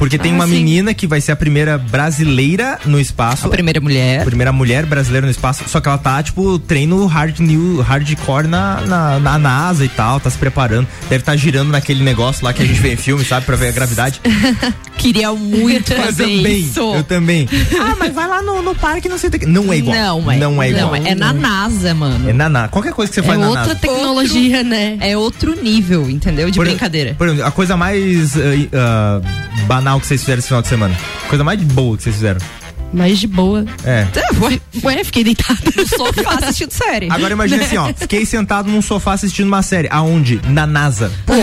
[0.00, 0.52] Porque tem Ah, uma sim.
[0.54, 3.46] menina que vai ser a primeira brasileira no espaço.
[3.46, 4.22] A primeira mulher.
[4.22, 5.62] A primeira mulher brasileira no espaço.
[5.68, 10.18] Só que ela tá, tipo, treino hard new, hardcore na, na, na NASA e tal,
[10.18, 10.88] tá se preparando.
[11.08, 13.44] Deve estar girando naquele negócio lá que a gente vê em filme, sabe?
[13.46, 14.20] Pra ver a gravidade.
[14.96, 16.58] Queria muito eu fazer também.
[16.60, 16.94] isso.
[16.94, 17.48] Eu também.
[17.80, 19.46] Ah, mas vai lá no, no parque, não sei o que.
[19.46, 19.96] Não é igual.
[19.96, 20.36] Não, é.
[20.36, 20.86] Não é igual.
[20.88, 22.28] Não, é na NASA, mano.
[22.28, 22.68] É na NASA.
[22.68, 23.74] Qualquer coisa que você É faz na outra NASA.
[23.76, 24.96] tecnologia, né?
[25.00, 26.50] É outro nível, entendeu?
[26.50, 27.14] De Por- brincadeira.
[27.16, 28.40] Por exemplo, a coisa mais ah,
[28.74, 29.20] ah,
[29.66, 30.96] banal que vocês fizeram esse final de semana.
[31.28, 32.59] Coisa mais boa que vocês fizeram.
[32.92, 33.64] Mais de boa.
[33.84, 34.06] É.
[34.40, 37.08] Ué, ué fiquei deitada no sofá assistindo série.
[37.10, 37.92] Agora imagina assim, ó.
[37.96, 39.88] Fiquei sentado num sofá assistindo uma série.
[39.90, 40.40] Aonde?
[40.48, 41.10] Na NASA.
[41.26, 41.34] Pô,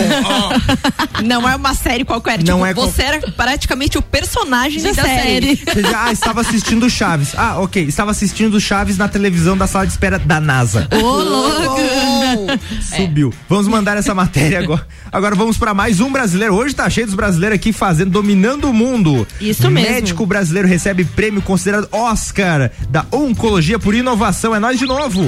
[1.24, 2.38] Não é uma série qualquer.
[2.38, 5.56] Não tipo, é qual- você era praticamente o personagem da, Da série.
[5.56, 7.34] Você diz, ah, estava assistindo Chaves.
[7.36, 7.82] Ah, ok.
[7.84, 10.88] Estava assistindo Chaves na televisão da sala de espera da NASA.
[10.92, 11.78] Ô, louco!
[12.96, 13.32] Subiu.
[13.48, 14.86] Vamos mandar essa matéria agora.
[15.10, 16.54] Agora vamos para mais um brasileiro.
[16.54, 19.26] Hoje tá cheio dos brasileiros aqui fazendo, dominando o mundo.
[19.40, 19.90] Isso mesmo.
[19.90, 24.54] Médico brasileiro recebe prêmio considerado Oscar da Oncologia por Inovação.
[24.54, 25.22] É nós de novo.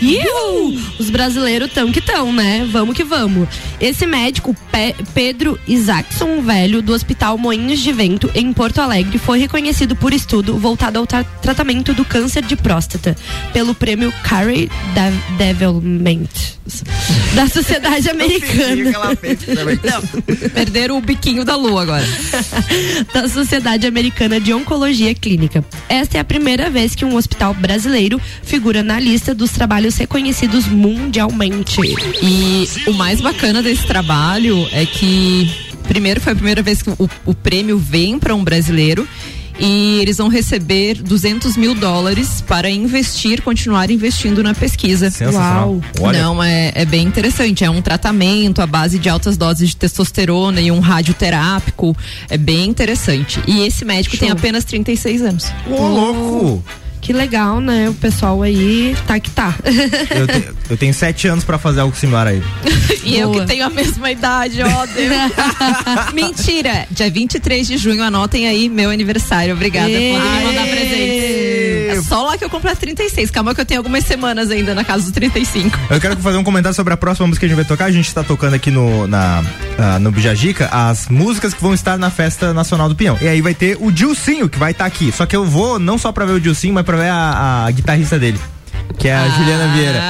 [0.00, 0.78] Iu!
[0.98, 2.68] Os brasileiros tão que tão, né?
[2.70, 3.48] Vamos que vamos.
[3.80, 9.38] Esse médico, Pe- Pedro Isaacson Velho, do Hospital Moinhos de Vento, em Porto Alegre, foi
[9.38, 13.16] reconhecido por estudo voltado ao tra- tratamento do câncer de próstata
[13.52, 14.70] pelo prêmio Carey
[15.38, 16.28] Development
[17.34, 18.92] da Sociedade Americana.
[20.52, 22.04] Perderam o biquinho da lua agora.
[23.14, 25.45] da Sociedade Americana de Oncologia Clínica.
[25.88, 30.66] Esta é a primeira vez que um hospital brasileiro figura na lista dos trabalhos reconhecidos
[30.66, 31.80] mundialmente.
[32.22, 35.50] E o mais bacana desse trabalho é que,
[35.88, 39.06] primeiro, foi a primeira vez que o, o prêmio vem para um brasileiro.
[39.58, 45.10] E eles vão receber 200 mil dólares para investir, continuar investindo na pesquisa.
[45.10, 45.80] Sensacional.
[46.00, 46.22] Olha.
[46.22, 47.64] Não, é, é bem interessante.
[47.64, 51.96] É um tratamento à base de altas doses de testosterona e um radioterápico.
[52.28, 53.40] É bem interessante.
[53.46, 54.36] E esse médico tem Show.
[54.36, 55.46] apenas 36 anos.
[55.68, 56.64] Ô, louco!
[57.06, 57.88] Que legal, né?
[57.88, 59.54] O pessoal aí tá que tá.
[60.10, 62.42] Eu, te- eu tenho sete anos pra fazer algo similar a ele.
[63.04, 63.42] E eu Boa.
[63.42, 65.14] que tenho a mesma idade, ó Deus.
[66.12, 66.84] Mentira!
[66.90, 69.54] Dia 23 de junho, anotem aí meu aniversário.
[69.54, 69.86] Obrigada.
[69.86, 71.65] Podem me mandar presentes.
[71.88, 73.30] É só lá que eu completo 36.
[73.30, 75.78] Calma que eu tenho algumas semanas ainda na casa dos 35.
[75.90, 77.86] Eu quero fazer um comentário sobre a próxima música que a gente vai tocar.
[77.86, 79.42] A gente tá tocando aqui no, na,
[79.78, 83.18] ah, no Bijagica as músicas que vão estar na Festa Nacional do Pinhão.
[83.20, 85.12] E aí vai ter o Dilcinho, que vai estar aqui.
[85.12, 87.70] Só que eu vou não só pra ver o Dilcinho, mas pra ver a, a
[87.70, 88.40] guitarrista dele.
[88.98, 90.00] Que é a Juliana Vieira.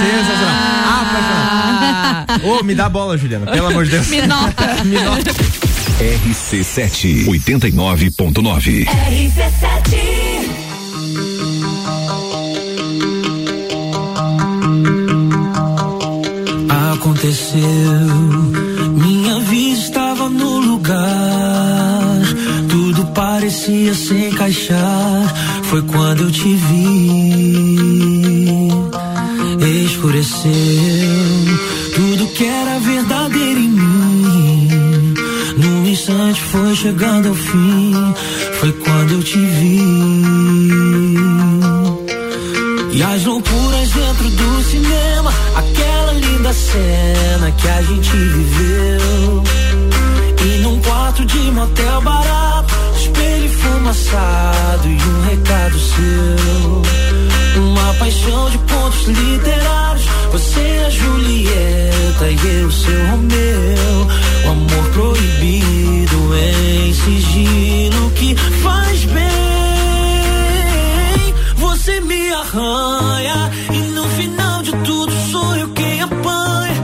[0.00, 0.54] Sensacional.
[0.54, 2.26] Ah.
[2.42, 3.50] Ô, me dá a bola, Juliana.
[3.50, 4.08] Pelo amor de Deus.
[4.08, 4.84] Me nota.
[4.84, 5.32] me nota.
[6.00, 8.86] RC7 89.9.
[17.22, 17.62] Aconteceu,
[19.00, 20.98] minha vida estava no lugar,
[22.68, 25.62] tudo parecia se encaixar.
[25.62, 27.60] Foi quando eu te vi,
[29.84, 30.50] escureceu
[31.94, 34.68] tudo que era verdadeiro em mim.
[35.58, 37.94] Num instante foi chegando ao fim,
[38.58, 41.11] foi quando eu te vi.
[43.04, 49.42] As loucuras dentro do cinema, aquela linda cena que a gente viveu.
[50.40, 57.62] E num quarto de motel barato, espelho fumaçado e um recado seu.
[57.62, 64.06] Uma paixão de pontos literários, você a Julieta e eu seu Romeu.
[64.46, 69.41] O amor proibido em sigilo que faz bem.
[71.82, 76.76] Você me arranha e no final de tudo sou eu quem apanha.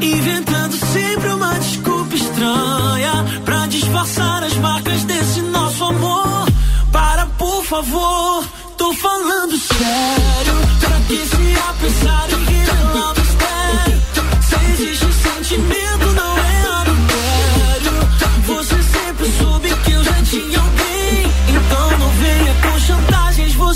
[0.00, 6.46] Inventando sempre uma desculpa estranha pra disfarçar as marcas desse nosso amor.
[6.92, 8.44] Para, por favor,
[8.76, 10.54] tô falando sério.
[10.78, 14.02] Pra que se apressar em revelar mistério?
[14.40, 15.91] Se existe sentimento,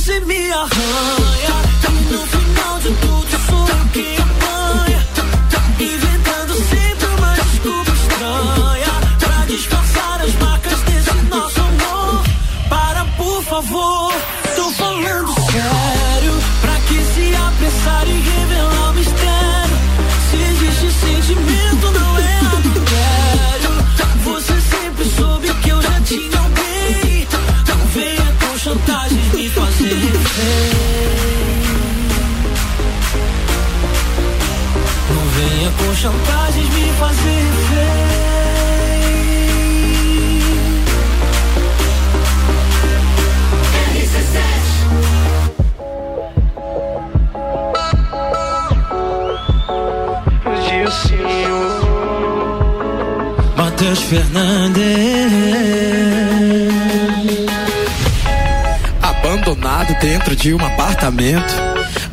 [0.07, 0.76] chantagens, você me arranha.
[35.09, 37.36] Não venha com chantagens me fazer
[60.01, 61.55] dentro de um apartamento.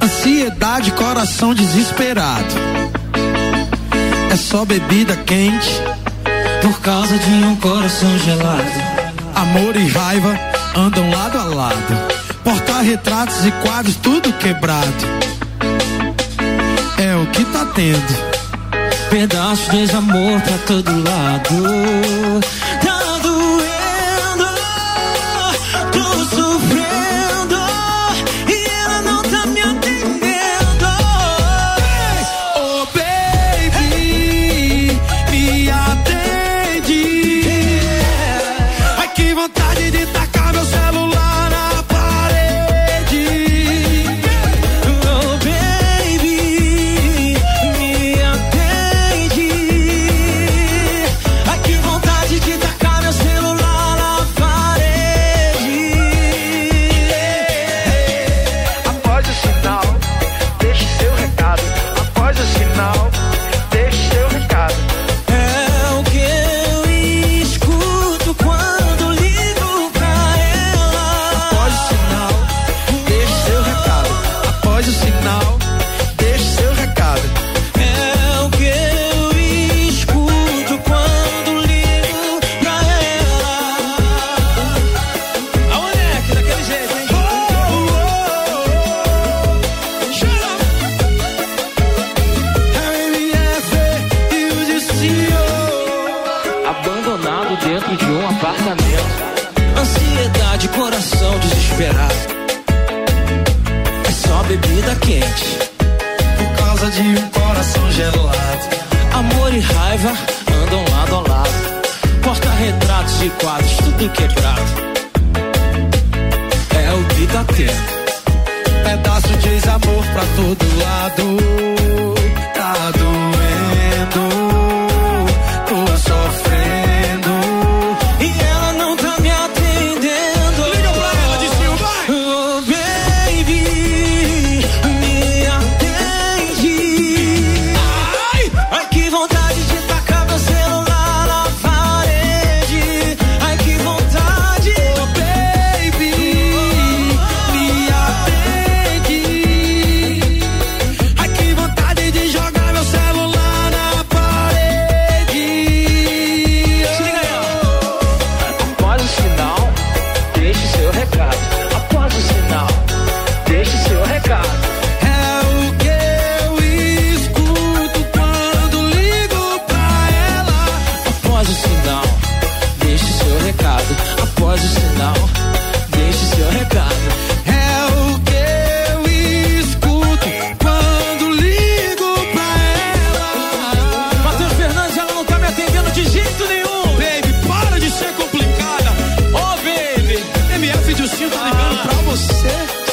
[0.02, 2.54] Ansiedade, coração desesperado.
[4.32, 5.82] É só bebida quente.
[6.62, 8.94] Por causa de um coração gelado
[9.36, 10.40] Amor e raiva
[10.76, 12.14] andam lado a lado.
[12.44, 15.06] Porta-retratos e quadros, tudo quebrado.
[16.98, 18.34] É o que tá tendo.
[19.10, 22.42] Pedaços de desamor pra todo lado.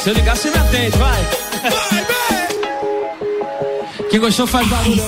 [0.03, 1.21] Se eu ligar, você me atende, vai.
[1.61, 2.51] Vai, baby.
[4.09, 5.01] Quem gostou faz barulho.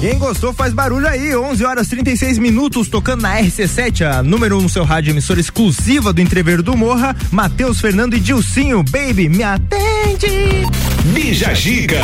[0.00, 4.58] Quem gostou faz barulho aí, 11 horas 36 minutos, tocando na RC7, a número 1
[4.58, 9.28] um no seu rádio, emissora exclusiva do Entrever do Morra, Matheus Fernando e Dilcinho, baby,
[9.28, 10.64] me atende!
[11.12, 12.00] Bija Giga.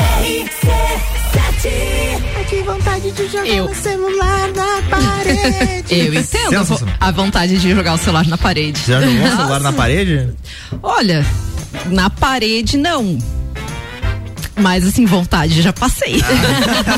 [2.50, 3.64] Que vontade de jogar Eu.
[3.64, 5.84] o celular na parede.
[5.90, 8.80] Eu entendo a vo- a vontade de jogar o celular na parede.
[8.86, 10.28] Já jogou o celular na parede?
[10.82, 11.26] Olha,
[11.90, 13.18] na parede não.
[14.58, 16.14] Mas assim, vontade, já passei.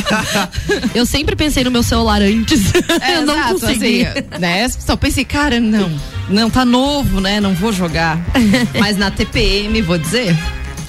[0.94, 2.60] Eu sempre pensei no meu celular antes.
[3.00, 4.06] É, eu não exato, consegui.
[4.06, 4.68] assim, né?
[4.68, 5.90] Só pensei, cara, não.
[6.28, 7.40] Não, tá novo, né?
[7.40, 8.18] Não vou jogar.
[8.78, 10.36] Mas na TPM, vou dizer.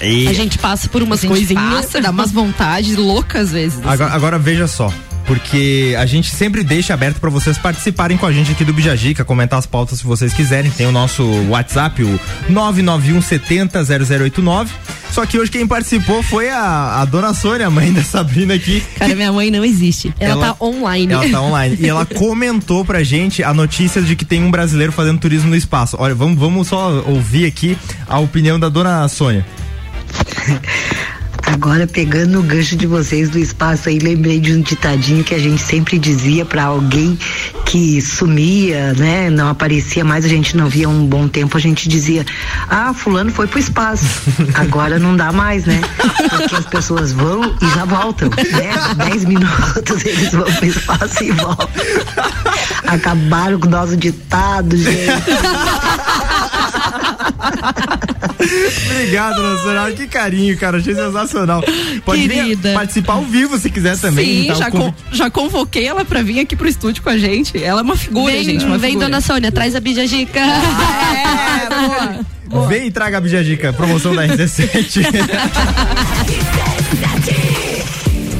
[0.02, 1.62] E A gente passa por umas a gente coisinhas.
[1.86, 3.78] passa, dá umas vontades loucas às vezes.
[3.78, 3.88] assim.
[3.88, 4.92] Agora, agora veja só.
[5.30, 9.24] Porque a gente sempre deixa aberto para vocês participarem com a gente aqui do Bijagica,
[9.24, 10.72] comentar as pautas se vocês quiserem.
[10.72, 14.74] Tem o nosso WhatsApp, o 991 70 0089.
[15.12, 18.82] Só que hoje quem participou foi a, a dona Sônia, a mãe da Sabrina aqui.
[18.96, 20.12] Cara, minha mãe não existe.
[20.18, 21.12] Ela, Ela- tá online.
[21.12, 21.76] Ela tá online.
[21.78, 25.56] E ela comentou pra gente a notícia de que tem um brasileiro fazendo turismo no
[25.56, 25.94] espaço.
[26.00, 27.78] Olha, vamos, vamos só ouvir aqui
[28.08, 29.46] a opinião da dona Sônia.
[31.52, 35.38] Agora, pegando o gancho de vocês do espaço aí, lembrei de um ditadinho que a
[35.38, 37.18] gente sempre dizia pra alguém
[37.66, 39.28] que sumia, né?
[39.30, 42.24] Não aparecia mais, a gente não via um bom tempo, a gente dizia:
[42.68, 44.06] Ah, fulano foi pro espaço.
[44.54, 45.80] Agora não dá mais, né?
[46.30, 49.08] Porque as pessoas vão e já voltam, né?
[49.08, 51.68] Dez minutos eles vão pro espaço e voltam.
[52.86, 55.10] Acabaram com o nosso ditado, gente.
[58.90, 59.92] Obrigado, dona Sônia.
[59.96, 60.78] Que carinho, cara.
[60.78, 61.62] Achei sensacional.
[62.04, 64.42] Pode vir participar ao vivo se quiser também.
[64.42, 64.54] Sim, tá?
[64.54, 67.62] já, O convi- con- já convoquei ela pra vir aqui pro estúdio com a gente.
[67.62, 68.64] Ela é uma figura, Vem, gente.
[68.64, 69.08] Uma vem figura.
[69.08, 70.40] dona Sônia, traz a bijajica.
[72.68, 75.04] Vem e traga a Bijajica, promoção da RC7.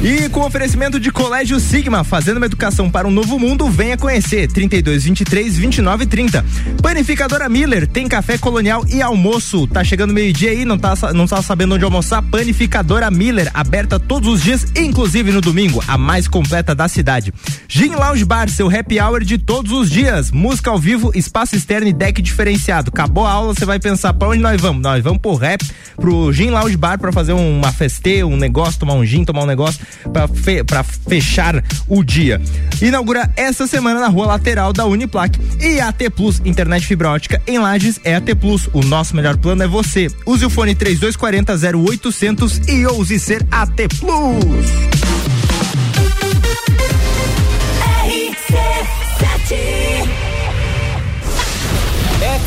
[0.03, 4.47] E com oferecimento de Colégio Sigma, fazendo uma educação para um novo mundo, venha conhecer.
[4.47, 6.43] 32 23 29 30.
[6.81, 9.67] Panificadora Miller, tem café colonial e almoço.
[9.67, 12.23] Tá chegando meio-dia aí, não tá, não tá sabendo onde almoçar?
[12.23, 17.31] Panificadora Miller, aberta todos os dias, inclusive no domingo, a mais completa da cidade.
[17.67, 20.31] Gin Lounge Bar, seu happy hour de todos os dias.
[20.31, 22.89] Música ao vivo, espaço externo e deck diferenciado.
[22.91, 24.81] Acabou a aula, você vai pensar pra onde nós vamos?
[24.81, 25.63] Nós vamos pro rap,
[25.95, 29.47] pro Gin Lounge Bar pra fazer uma festeira, um negócio, tomar um gin, tomar um
[29.47, 30.63] negócio pra, fe-
[31.07, 32.41] fechar o dia.
[32.81, 35.39] Inaugura essa semana na rua lateral da Uniplac.
[35.59, 38.69] E AT Plus, internet fibra ótica em Lages é AT Plus.
[38.73, 40.07] O nosso melhor plano é você.
[40.25, 45.30] Use o fone 3240 0800 e ouse ser AT Plus.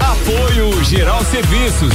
[0.00, 1.94] Apoio Geral Serviços.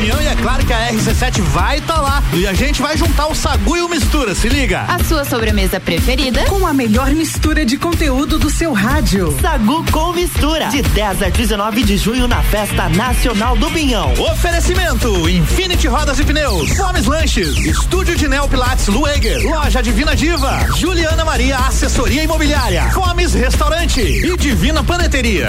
[0.00, 2.22] E é claro que a RC7 vai estar lá.
[2.32, 4.82] E a gente vai juntar o Sagu e o Mistura, se liga.
[4.82, 6.44] A sua sobremesa preferida?
[6.44, 9.36] Com a melhor mistura de conteúdo do seu rádio.
[9.40, 10.68] Sagu com mistura.
[10.68, 14.12] De 10 a 19 de junho na Festa Nacional do Pinhão.
[14.32, 20.64] Oferecimento: Infinity Rodas e Pneus, Fomes Lanches, Estúdio de Neo Pilates Lueger, Loja Divina Diva,
[20.76, 25.48] Juliana Maria Assessoria Imobiliária, Fomes Restaurante e Divina Paneteria.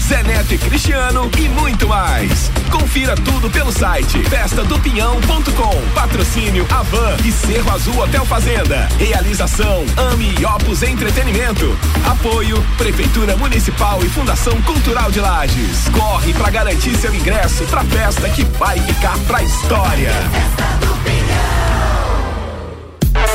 [0.11, 2.51] Zé Neto e Cristiano e muito mais.
[2.69, 5.93] Confira tudo pelo site festadopinhão.com.
[5.93, 8.89] Patrocínio Avan e Cerro Azul Hotel Fazenda.
[8.99, 11.77] Realização Ami e Opus Entretenimento.
[12.05, 15.87] Apoio Prefeitura Municipal e Fundação Cultural de Lages.
[15.97, 20.11] Corre pra garantir seu ingresso pra festa que vai ficar pra história.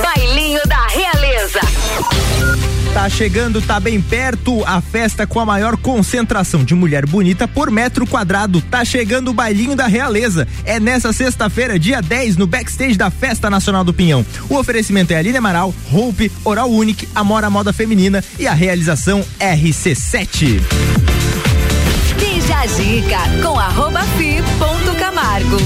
[0.02, 1.60] Bailinho da Realeza.
[2.96, 7.70] Tá chegando, tá bem perto, a festa com a maior concentração de mulher bonita por
[7.70, 8.62] metro quadrado.
[8.62, 10.48] Tá chegando o bailinho da realeza.
[10.64, 14.24] É nessa sexta-feira, dia 10, no backstage da Festa Nacional do Pinhão.
[14.48, 20.62] O oferecimento é Aline Amaral, Hope, Oral Unique, Amora Moda Feminina e a realização RC7.
[22.18, 25.58] Bija a dica com arroba fi ponto Camargo.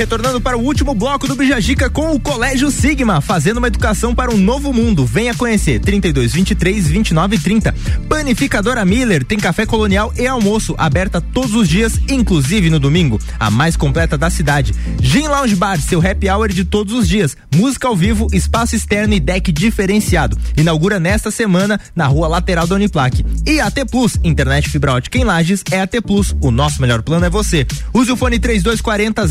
[0.00, 4.30] Retornando para o último bloco do Bijagica com o Colégio Sigma, fazendo uma educação para
[4.30, 5.04] um novo mundo.
[5.04, 7.74] Venha conhecer 32 23 29 30.
[8.08, 13.50] Panificadora Miller tem café colonial e almoço aberta todos os dias, inclusive no domingo, a
[13.50, 14.72] mais completa da cidade.
[15.02, 17.36] Gin Lounge Bar, seu happy hour de todos os dias.
[17.54, 20.34] Música ao vivo, espaço externo e deck diferenciado.
[20.56, 23.22] Inaugura nesta semana na rua lateral da Uniplaque.
[23.46, 26.34] E AT Plus, internet fibra ótica em Lages é AT Plus.
[26.40, 27.66] O nosso melhor plano é você.
[27.92, 29.26] Use o fone 3240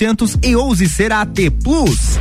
[0.00, 2.18] 0800 e ouse ser AT Plus.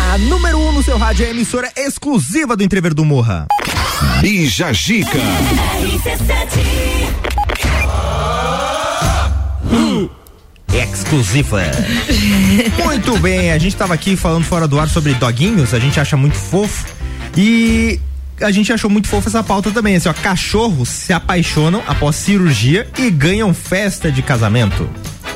[0.00, 3.46] A número 1 um no seu rádio é a emissora exclusiva do Entrever do Morra.
[4.22, 5.18] Bija Gica.
[10.72, 11.60] exclusiva.
[12.84, 16.16] muito bem, a gente estava aqui falando fora do ar sobre doguinhos, a gente acha
[16.16, 16.86] muito fofo.
[17.36, 18.00] E
[18.40, 22.88] a gente achou muito fofa essa pauta também, assim, ó, cachorros se apaixonam após cirurgia
[22.98, 24.88] e ganham festa de casamento.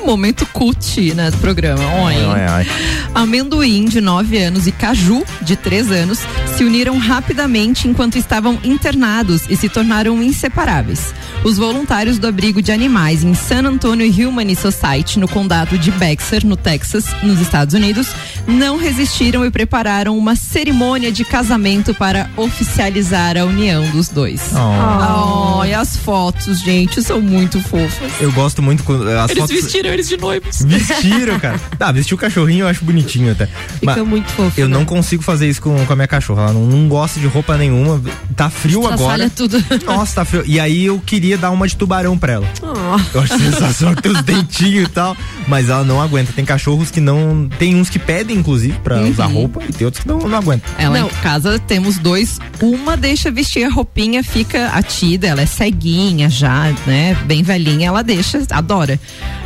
[0.04, 1.82] Momento cult, né, do programa.
[2.04, 2.14] Oi.
[2.14, 2.66] Ai, ai.
[3.14, 6.20] Amendoim, de 9 anos, e Caju, de 3 anos,
[6.56, 11.14] se uniram rapidamente enquanto estavam internados e se tornaram inseparáveis.
[11.44, 16.44] Os voluntários do abrigo de animais em San Antonio Humane Society, no condado de Bexar,
[16.44, 18.08] no Texas, nos Estados Unidos,
[18.46, 24.52] não resistiram e prepararam uma cerimônia de casamento para oficializar a união dos dois.
[24.54, 25.60] Oh.
[25.60, 28.12] Oh, e as fotos, gente, são muito fofas.
[28.20, 30.62] Eu gosto muito quando as Eles fotos vestiram eles de noivos.
[30.62, 31.60] Vestiram, cara.
[31.80, 33.46] Tá, vestir o cachorrinho eu acho bonitinho até.
[33.78, 34.60] Fica muito fofo.
[34.60, 34.76] Eu né?
[34.76, 36.42] não consigo fazer isso com, com a minha cachorra.
[36.42, 38.00] Ela não, não gosta de roupa nenhuma.
[38.36, 39.30] Tá frio agora.
[39.30, 39.62] tudo.
[39.86, 40.42] Nossa, tá frio.
[40.46, 42.46] E aí eu queria dar uma de tubarão pra ela.
[42.62, 43.16] Oh.
[43.16, 45.16] Eu acho sensacional que tem os dentinhos e tal.
[45.48, 46.32] Mas ela não aguenta.
[46.32, 47.48] Tem cachorros que não.
[47.58, 49.10] Tem uns que pedem, inclusive, pra Uhum.
[49.10, 50.70] usar roupa, e tem outros que não, não aguentam.
[50.78, 52.38] Ela em casa temos dois.
[52.60, 57.16] Uma deixa vestir a roupinha, fica atida, ela é ceguinha já, né?
[57.24, 59.00] Bem velhinha, ela deixa, adora.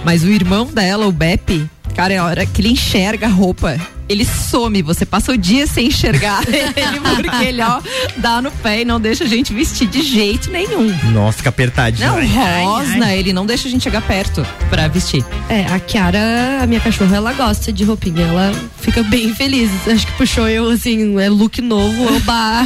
[0.04, 3.78] Mas o irmão dela, o Beppe, cara, a hora que ele enxerga a roupa,
[4.08, 4.82] ele some.
[4.82, 7.80] Você passa o dia sem enxergar ele, porque ele, ó,
[8.16, 10.94] dá no pé e não deixa a gente vestir de jeito nenhum.
[11.12, 12.08] Nossa, fica apertadinho.
[12.08, 15.24] Não, Ai, rosna, ele não deixa a gente chegar perto pra vestir.
[15.48, 19.70] É, a Kiara, a minha cachorra, ela gosta de roupinha, ela fica bem feliz.
[19.88, 22.62] Acho que puxou eu, assim, é look novo, oba.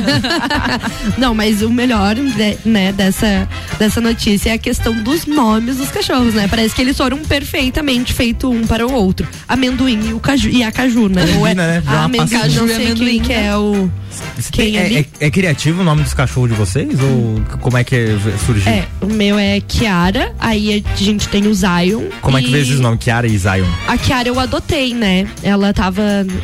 [1.16, 5.90] Não, mas o melhor, né, né, dessa, dessa notícia é a questão dos nomes dos
[5.90, 6.48] cachorros, né?
[6.48, 9.07] Parece que eles foram perfeitamente feitos um para o outro.
[9.48, 11.22] Amendoim e, o caju, e a caju, né?
[11.38, 11.82] Ou é, né?
[11.86, 12.60] A amendoim, passinha.
[12.60, 13.46] não sei Caju e quem amendoim, que né?
[13.46, 13.90] é o...
[14.50, 16.88] Quem é, é- é criativo o nome dos cachorros de vocês?
[17.00, 18.70] Ou como é que é- surgiu?
[18.72, 22.04] É, o meu é Kiara, aí a gente tem o Zion.
[22.20, 22.98] Como é que e- veio esses nomes?
[22.98, 23.66] Kiara e Zion.
[23.86, 25.28] A Kiara eu adotei, né?
[25.42, 26.02] Ela tava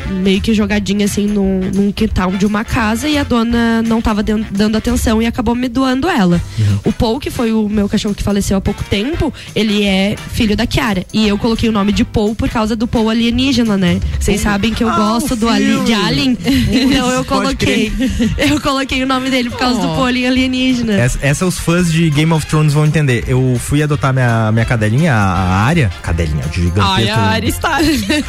[0.09, 4.23] meio que jogadinha assim num, num quintal de uma casa e a dona não tava
[4.23, 6.41] dan- dando atenção e acabou me doando ela.
[6.85, 10.55] O Paul, que foi o meu cachorro que faleceu há pouco tempo, ele é filho
[10.55, 11.03] da Kiara.
[11.13, 13.99] E eu coloquei o nome de Paul por causa do Paul alienígena, né?
[14.17, 16.37] Vocês sabem que eu Ah, gosto do ali, de Alien.
[16.71, 17.91] Então eu coloquei.
[18.37, 19.95] Eu coloquei o nome dele por causa do Oh.
[19.95, 20.93] Paul alienígena.
[20.93, 23.25] Essa, essa os fãs de Game of Thrones vão entender.
[23.27, 25.91] Eu fui adotar minha, minha cadelinha, a, área.
[26.01, 26.91] Cadelinha, de gigantesco.
[26.91, 27.77] Ai, a Ari está.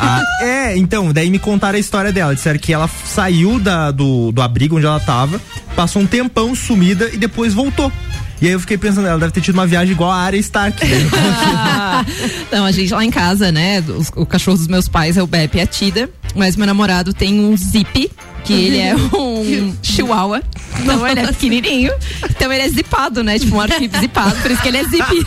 [0.01, 2.35] Ah, é, então, daí me contaram a história dela.
[2.35, 5.40] Disseram que ela saiu da, do, do abrigo onde ela tava,
[5.77, 7.93] passou um tempão sumida e depois voltou.
[8.40, 10.84] E aí eu fiquei pensando, ela deve ter tido uma viagem igual a Arya Stark.
[10.86, 10.96] né?
[12.52, 13.80] Não, a gente lá em casa, né?
[13.80, 17.12] os- o cachorro dos meus pais é o Beppe e a Tida, mas meu namorado
[17.14, 18.10] tem um Zip,
[18.47, 20.43] que ele é um chihuahua.
[20.78, 21.93] Então ele é pequenininho.
[22.31, 23.39] Então ele é zipado, né?
[23.39, 25.27] Tipo um arquivo zipado, por isso que ele é zip.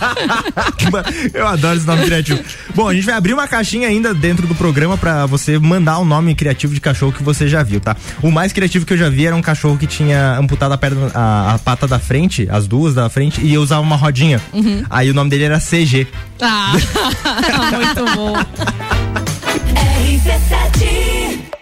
[1.34, 2.42] eu adoro esse nome criativo.
[2.74, 6.06] Bom, a gente vai abrir uma caixinha ainda dentro do programa pra você mandar um
[6.06, 7.98] nome criativo de cachorro que você já viu, tá?
[8.22, 11.12] O mais criativo que eu já vi era um cachorro que tinha amputado a, perna,
[11.14, 14.42] a, a pata da frente, as duas da frente, e usava uma rodinha.
[14.54, 14.86] Uhum.
[14.90, 16.08] Aí o nome dele era CG.
[16.40, 16.74] Ah,
[17.74, 18.34] muito bom.
[20.10, 21.59] RC7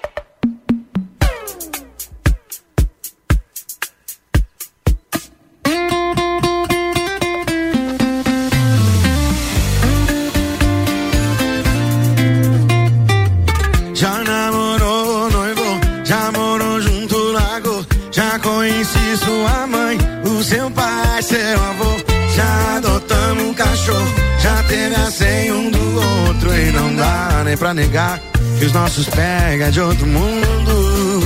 [27.47, 28.19] nem pra negar
[28.59, 31.21] que os nossos pega de outro mundo.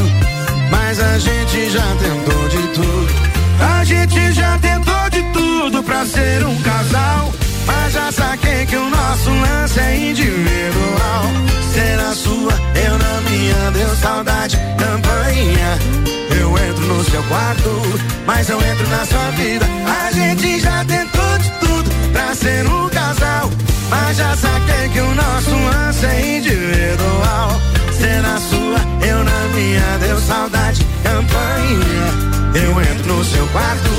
[0.69, 3.07] Mas a gente já tentou de tudo.
[3.59, 7.33] A gente já tentou de tudo pra ser um casal.
[7.65, 11.23] Mas já saquei que o nosso lance é individual.
[11.73, 15.79] Ser na sua, eu na minha, deu saudade, campainha.
[16.39, 17.69] Eu entro no seu quarto,
[18.27, 19.65] mas eu entro na sua vida.
[19.87, 23.49] A gente já tentou de tudo pra ser um casal.
[23.91, 27.61] Mas já saquei que o nosso lance é individual.
[27.91, 32.31] Ser na sua, eu na minha, deu saudade, campainha.
[32.55, 33.89] Eu entro no seu quarto,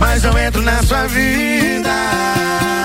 [0.00, 2.75] mas eu entro na sua vida.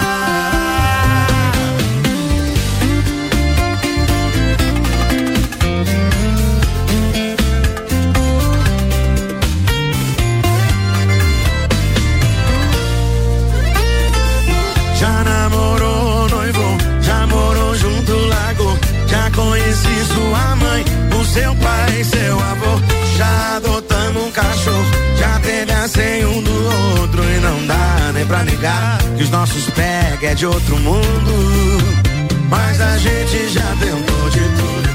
[21.32, 22.82] Seu pai, seu avô.
[23.18, 24.86] Já adotamos um cachorro,
[25.18, 27.24] já teve a senha um do outro.
[27.24, 31.34] E não dá nem pra negar que os nossos pega é de outro mundo.
[32.50, 34.90] Mas a gente já tentou de tudo.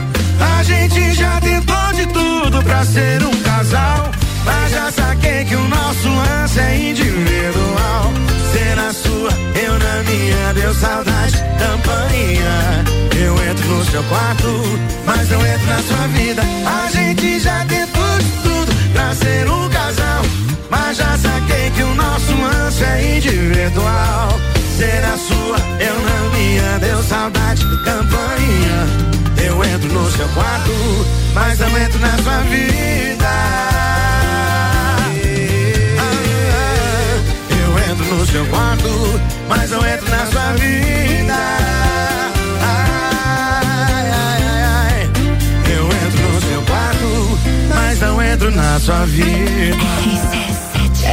[0.59, 4.11] A gente já tentou de tudo pra ser um casal.
[4.45, 7.76] Mas já saquei que o nosso lance é individual.
[10.07, 12.85] Minha, deu saudade, campainha.
[13.19, 14.47] Eu entro no seu quarto,
[15.05, 16.43] mas eu entro na sua vida.
[16.65, 20.23] A gente já tentou de tudo pra ser um casal.
[20.71, 24.29] Mas já saquei que o nosso lance é individual.
[24.77, 28.87] Ser na sua, eu na minha, deu saudade, campainha.
[29.45, 30.73] Eu entro no seu quarto,
[31.35, 33.77] mas eu entro na sua vida.
[38.37, 38.91] Seu quarto,
[39.49, 41.35] mas eu entro na sua vida.
[42.61, 45.11] Ai, ai, ai.
[45.75, 47.39] Eu entro no seu quarto,
[47.75, 49.77] mas não entro na sua vida.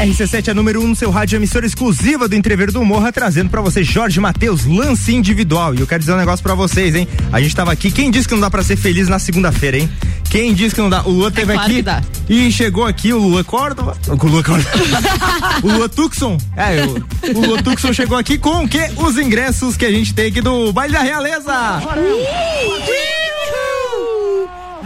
[0.03, 3.49] RC7 é número 1 um no seu rádio, emissora exclusiva do Entrever do Morra, trazendo
[3.49, 5.73] pra você Jorge Matheus, lance individual.
[5.73, 7.07] E eu quero dizer um negócio pra vocês, hein?
[7.31, 9.89] A gente tava aqui, quem disse que não dá pra ser feliz na segunda-feira, hein?
[10.33, 11.03] Quem disse que não dá?
[11.03, 12.01] O Lua teve claro aqui que dá.
[12.27, 13.95] e chegou aqui, o Lua Córdoba.
[14.07, 14.71] O Lua Córdoba.
[15.61, 16.39] o Lua Tucson.
[16.57, 18.89] É, o, o Lua Tucson chegou aqui com o quê?
[18.97, 21.53] Os ingressos que a gente tem aqui do Baile da Realeza.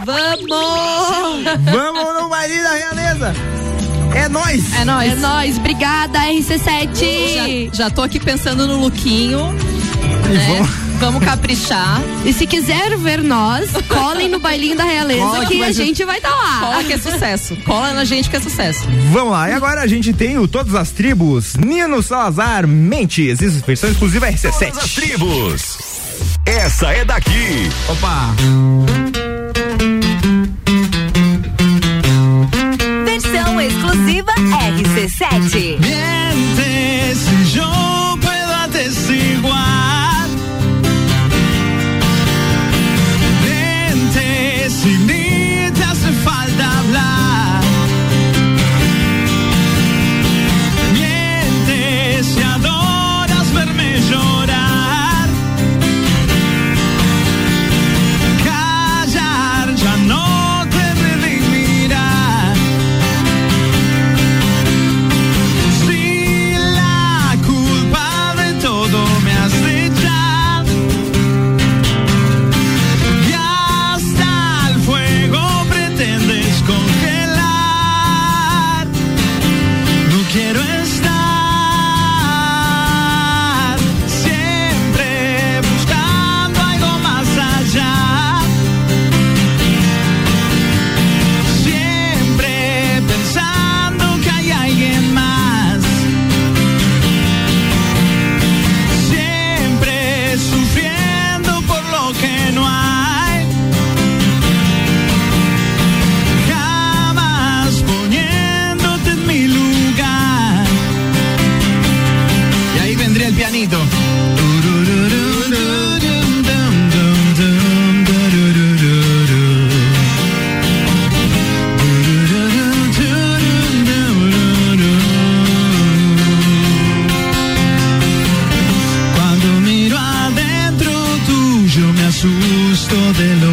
[0.04, 1.44] Vamos!
[1.72, 3.34] Vamos no Baile da Realeza.
[4.14, 4.74] É nóis!
[4.74, 5.12] É nóis.
[5.12, 7.70] É nóis, obrigada, RC7.
[7.70, 9.54] Já, já tô aqui pensando no lookinho.
[10.26, 10.46] E né?
[10.58, 12.00] vamos- Vamos caprichar.
[12.24, 16.04] E se quiser ver nós, colem no bailinho da realeza Cola que a ser- gente
[16.04, 16.58] vai estar lá.
[16.60, 17.56] Cola que é sucesso.
[17.64, 18.80] Cola na gente que é sucesso.
[19.12, 23.62] Vamos lá, e agora a gente tem o Todas as Tribos, Nino Salazar Mentes, isso,
[23.66, 24.58] versão exclusiva RC7.
[24.72, 25.78] Todas as tribos.
[26.44, 27.68] Essa é daqui.
[27.88, 28.34] Opa!
[33.04, 35.78] Versão exclusiva RC7.
[35.80, 37.97] Mientes y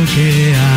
[0.06, 0.75] que hay.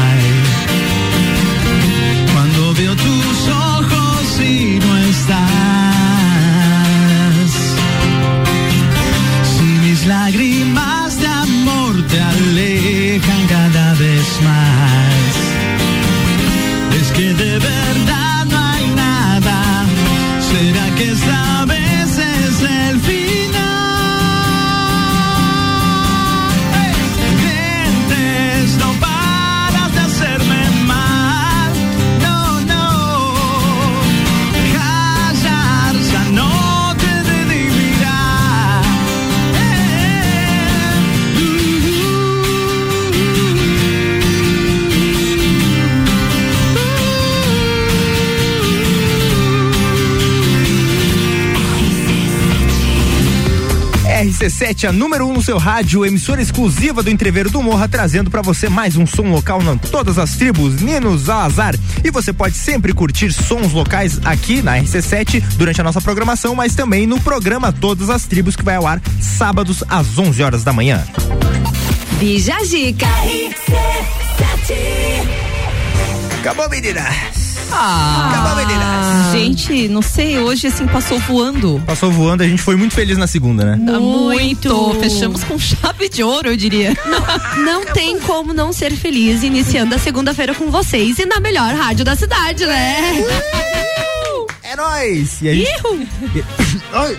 [54.19, 58.29] RC7, a número 1 um no seu rádio, emissora exclusiva do Entreveiro do Morra, trazendo
[58.29, 61.77] para você mais um som local em todas as tribos, Ninos ao azar.
[62.03, 66.75] E você pode sempre curtir sons locais aqui na RC7 durante a nossa programação, mas
[66.75, 70.73] também no programa Todas as Tribos que vai ao ar sábados às 11 horas da
[70.73, 71.07] manhã.
[72.19, 73.07] Bija Zica.
[76.41, 77.38] Acabou, menina.
[77.73, 79.33] Ah, Acabou, meninas.
[79.33, 81.83] Gente, não sei, hoje assim passou voando.
[81.87, 83.93] Passou voando, a gente foi muito feliz na segunda, né?
[83.93, 84.95] Tá Muito.
[85.01, 86.97] Fechamos com chave de ouro, eu diria.
[87.65, 92.05] Não tem como não ser feliz iniciando a segunda-feira com vocês e na melhor rádio
[92.05, 93.25] da cidade, né?
[94.63, 95.41] É nóis!
[95.43, 95.71] E a gente...
[96.93, 97.19] Ai.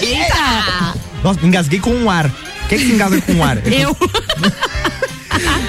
[0.00, 0.94] Eita!
[1.22, 2.30] Nossa, engasguei com um ar.
[2.68, 3.58] Quem que se engasga com um ar?
[3.66, 3.96] Eu.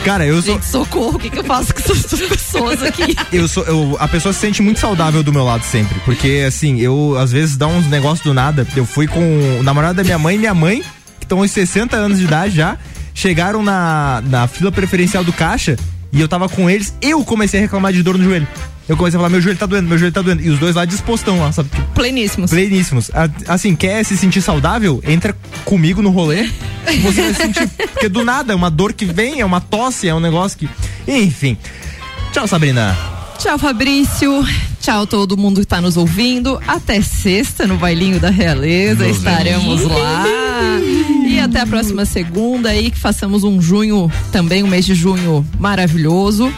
[0.04, 0.54] Cara, eu sou.
[0.54, 3.16] Gente, socorro, o que, que eu faço com essas pessoas aqui?
[3.32, 3.64] Eu sou.
[3.64, 6.00] Eu, a pessoa se sente muito saudável do meu lado sempre.
[6.06, 8.68] Porque, assim, eu às vezes dá uns negócios do nada.
[8.76, 10.82] Eu fui com o namorado da minha mãe e minha mãe,
[11.20, 12.78] que estão uns 60 anos de idade já,
[13.14, 15.76] chegaram na, na fila preferencial do caixa
[16.12, 16.94] e eu tava com eles.
[17.02, 18.48] Eu comecei a reclamar de dor no joelho.
[18.88, 20.42] Eu comecei a falar, meu joelho tá doendo, meu joelho tá doendo.
[20.44, 21.70] E os dois lá dispostão lá, sabe?
[21.96, 22.52] Pleníssimos.
[22.52, 23.10] Pleníssimos.
[23.14, 25.02] A- Assim, quer se sentir saudável?
[25.08, 26.48] Entra comigo no rolê.
[27.02, 27.68] Você vai se sentir.
[27.94, 30.70] Porque do nada, é uma dor que vem, é uma tosse, é um negócio que.
[31.08, 31.58] Enfim.
[32.32, 32.96] Tchau, Sabrina.
[33.40, 34.46] Tchau, Fabrício.
[34.80, 36.60] Tchau, todo mundo que tá nos ouvindo.
[36.68, 39.08] Até sexta no Bailinho da Realeza.
[39.08, 39.98] Nos Estaremos vemos.
[39.98, 40.26] lá.
[41.28, 45.46] E até a próxima segunda aí, que façamos um junho, também um mês de junho
[45.60, 46.54] maravilhoso.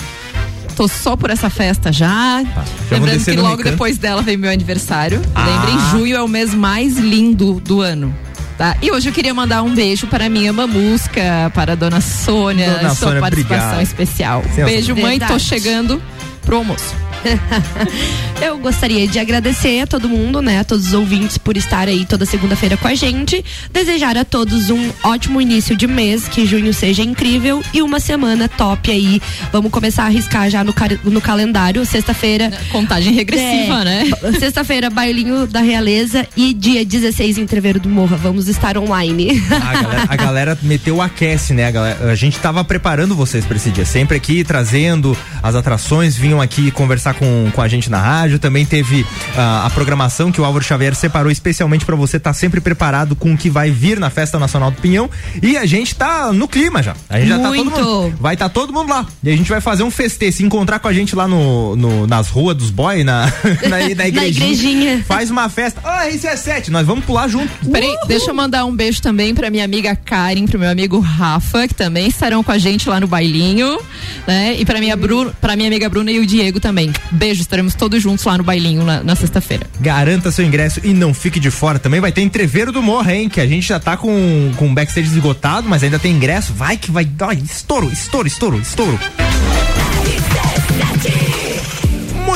[0.78, 2.44] Tô só por essa festa já.
[2.44, 3.72] vou Lembrando descer que logo recanto.
[3.72, 5.20] depois dela vem meu aniversário.
[5.34, 5.44] Ah.
[5.46, 8.16] Lembrem, junho é o mês mais lindo do ano.
[8.60, 8.78] Tá?
[8.82, 12.90] E hoje eu queria mandar um beijo para minha mamusca, para a dona Sônia, Dona
[12.90, 13.82] sua Sônia, participação obrigado.
[13.84, 14.42] especial.
[14.44, 14.70] Sensacional.
[14.72, 15.44] Beijo, mãe, tô Verdade.
[15.44, 16.02] chegando
[16.44, 16.96] pro almoço.
[18.42, 22.06] Eu gostaria de agradecer a todo mundo, né, a todos os ouvintes por estar aí
[22.06, 23.44] toda segunda-feira com a gente.
[23.72, 28.48] Desejar a todos um ótimo início de mês, que junho seja incrível e uma semana
[28.48, 29.22] top aí.
[29.52, 30.74] Vamos começar a arriscar já no,
[31.06, 31.86] no calendário.
[31.86, 32.52] Sexta-feira.
[32.72, 34.04] Contagem regressiva, É, né?
[34.40, 38.18] Sexta-feira, bailinho da Realeza e dia 16 em Treveiro do Morra.
[38.18, 39.42] Vamos estar online.
[39.50, 41.66] A galera, a galera meteu o aquece, né?
[41.66, 43.86] A, galera- a gente tava preparando vocês pra esse dia.
[43.86, 48.40] Sempre aqui trazendo as atrações, vinham aqui conversar com, com a gente na rádio.
[48.40, 52.60] Também teve ah, a programação que o Álvaro Xavier separou especialmente pra você estar sempre
[52.62, 55.10] preparado com o que vai vir na Festa Nacional do Pinhão.
[55.42, 56.96] E a gente tá no clima já.
[57.10, 57.80] A gente já tá todo Muito.
[57.84, 58.18] mundo.
[58.20, 59.06] Vai estar todo mundo lá.
[59.24, 60.32] E a gente vai fazer um festê.
[60.32, 63.26] Se encontrar com a gente lá no, no- nas ruas dos boys, na,
[63.64, 64.28] na, na igrejinha.
[64.28, 65.04] igrejinha.
[65.08, 65.80] Faz uma festa.
[65.84, 66.70] Ah, isso é sete.
[66.72, 67.52] Nós vamos pular junto.
[67.72, 71.68] Peraí, deixa eu mandar um beijo também pra minha amiga Karen, pro meu amigo Rafa,
[71.68, 73.80] que também estarão com a gente lá no bailinho,
[74.28, 74.56] né?
[74.58, 76.92] E pra minha, Bru, pra minha amiga Bruna e o Diego também.
[77.12, 79.66] Beijo, estaremos todos juntos lá no bailinho na, na sexta-feira.
[79.80, 81.80] Garanta seu ingresso e não fique de fora.
[81.80, 83.30] Também vai ter entreveiro do Morra, hein?
[83.30, 86.54] Que a gente já tá com, com backstage esgotado, mas ainda tem ingresso.
[86.54, 87.08] Vai que vai.
[87.20, 89.00] Ai, estouro, estouro, estouro, estouro.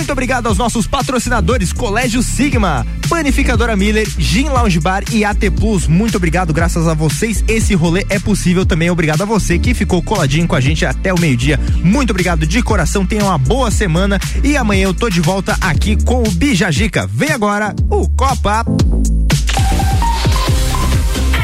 [0.02, 5.86] Muito obrigado aos nossos patrocinadores Colégio Sigma, Panificadora Miller, Gin Lounge Bar e AT Plus.
[5.86, 8.66] Muito obrigado, graças a vocês esse rolê é possível.
[8.66, 11.60] Também obrigado a você que ficou coladinho com a gente até o meio-dia.
[11.84, 15.96] Muito obrigado de coração, tenha uma boa semana e amanhã eu tô de volta aqui
[16.04, 17.06] com o Bijagica.
[17.06, 18.66] Vem agora o Copa.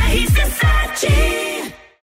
[0.10, 1.37] RC7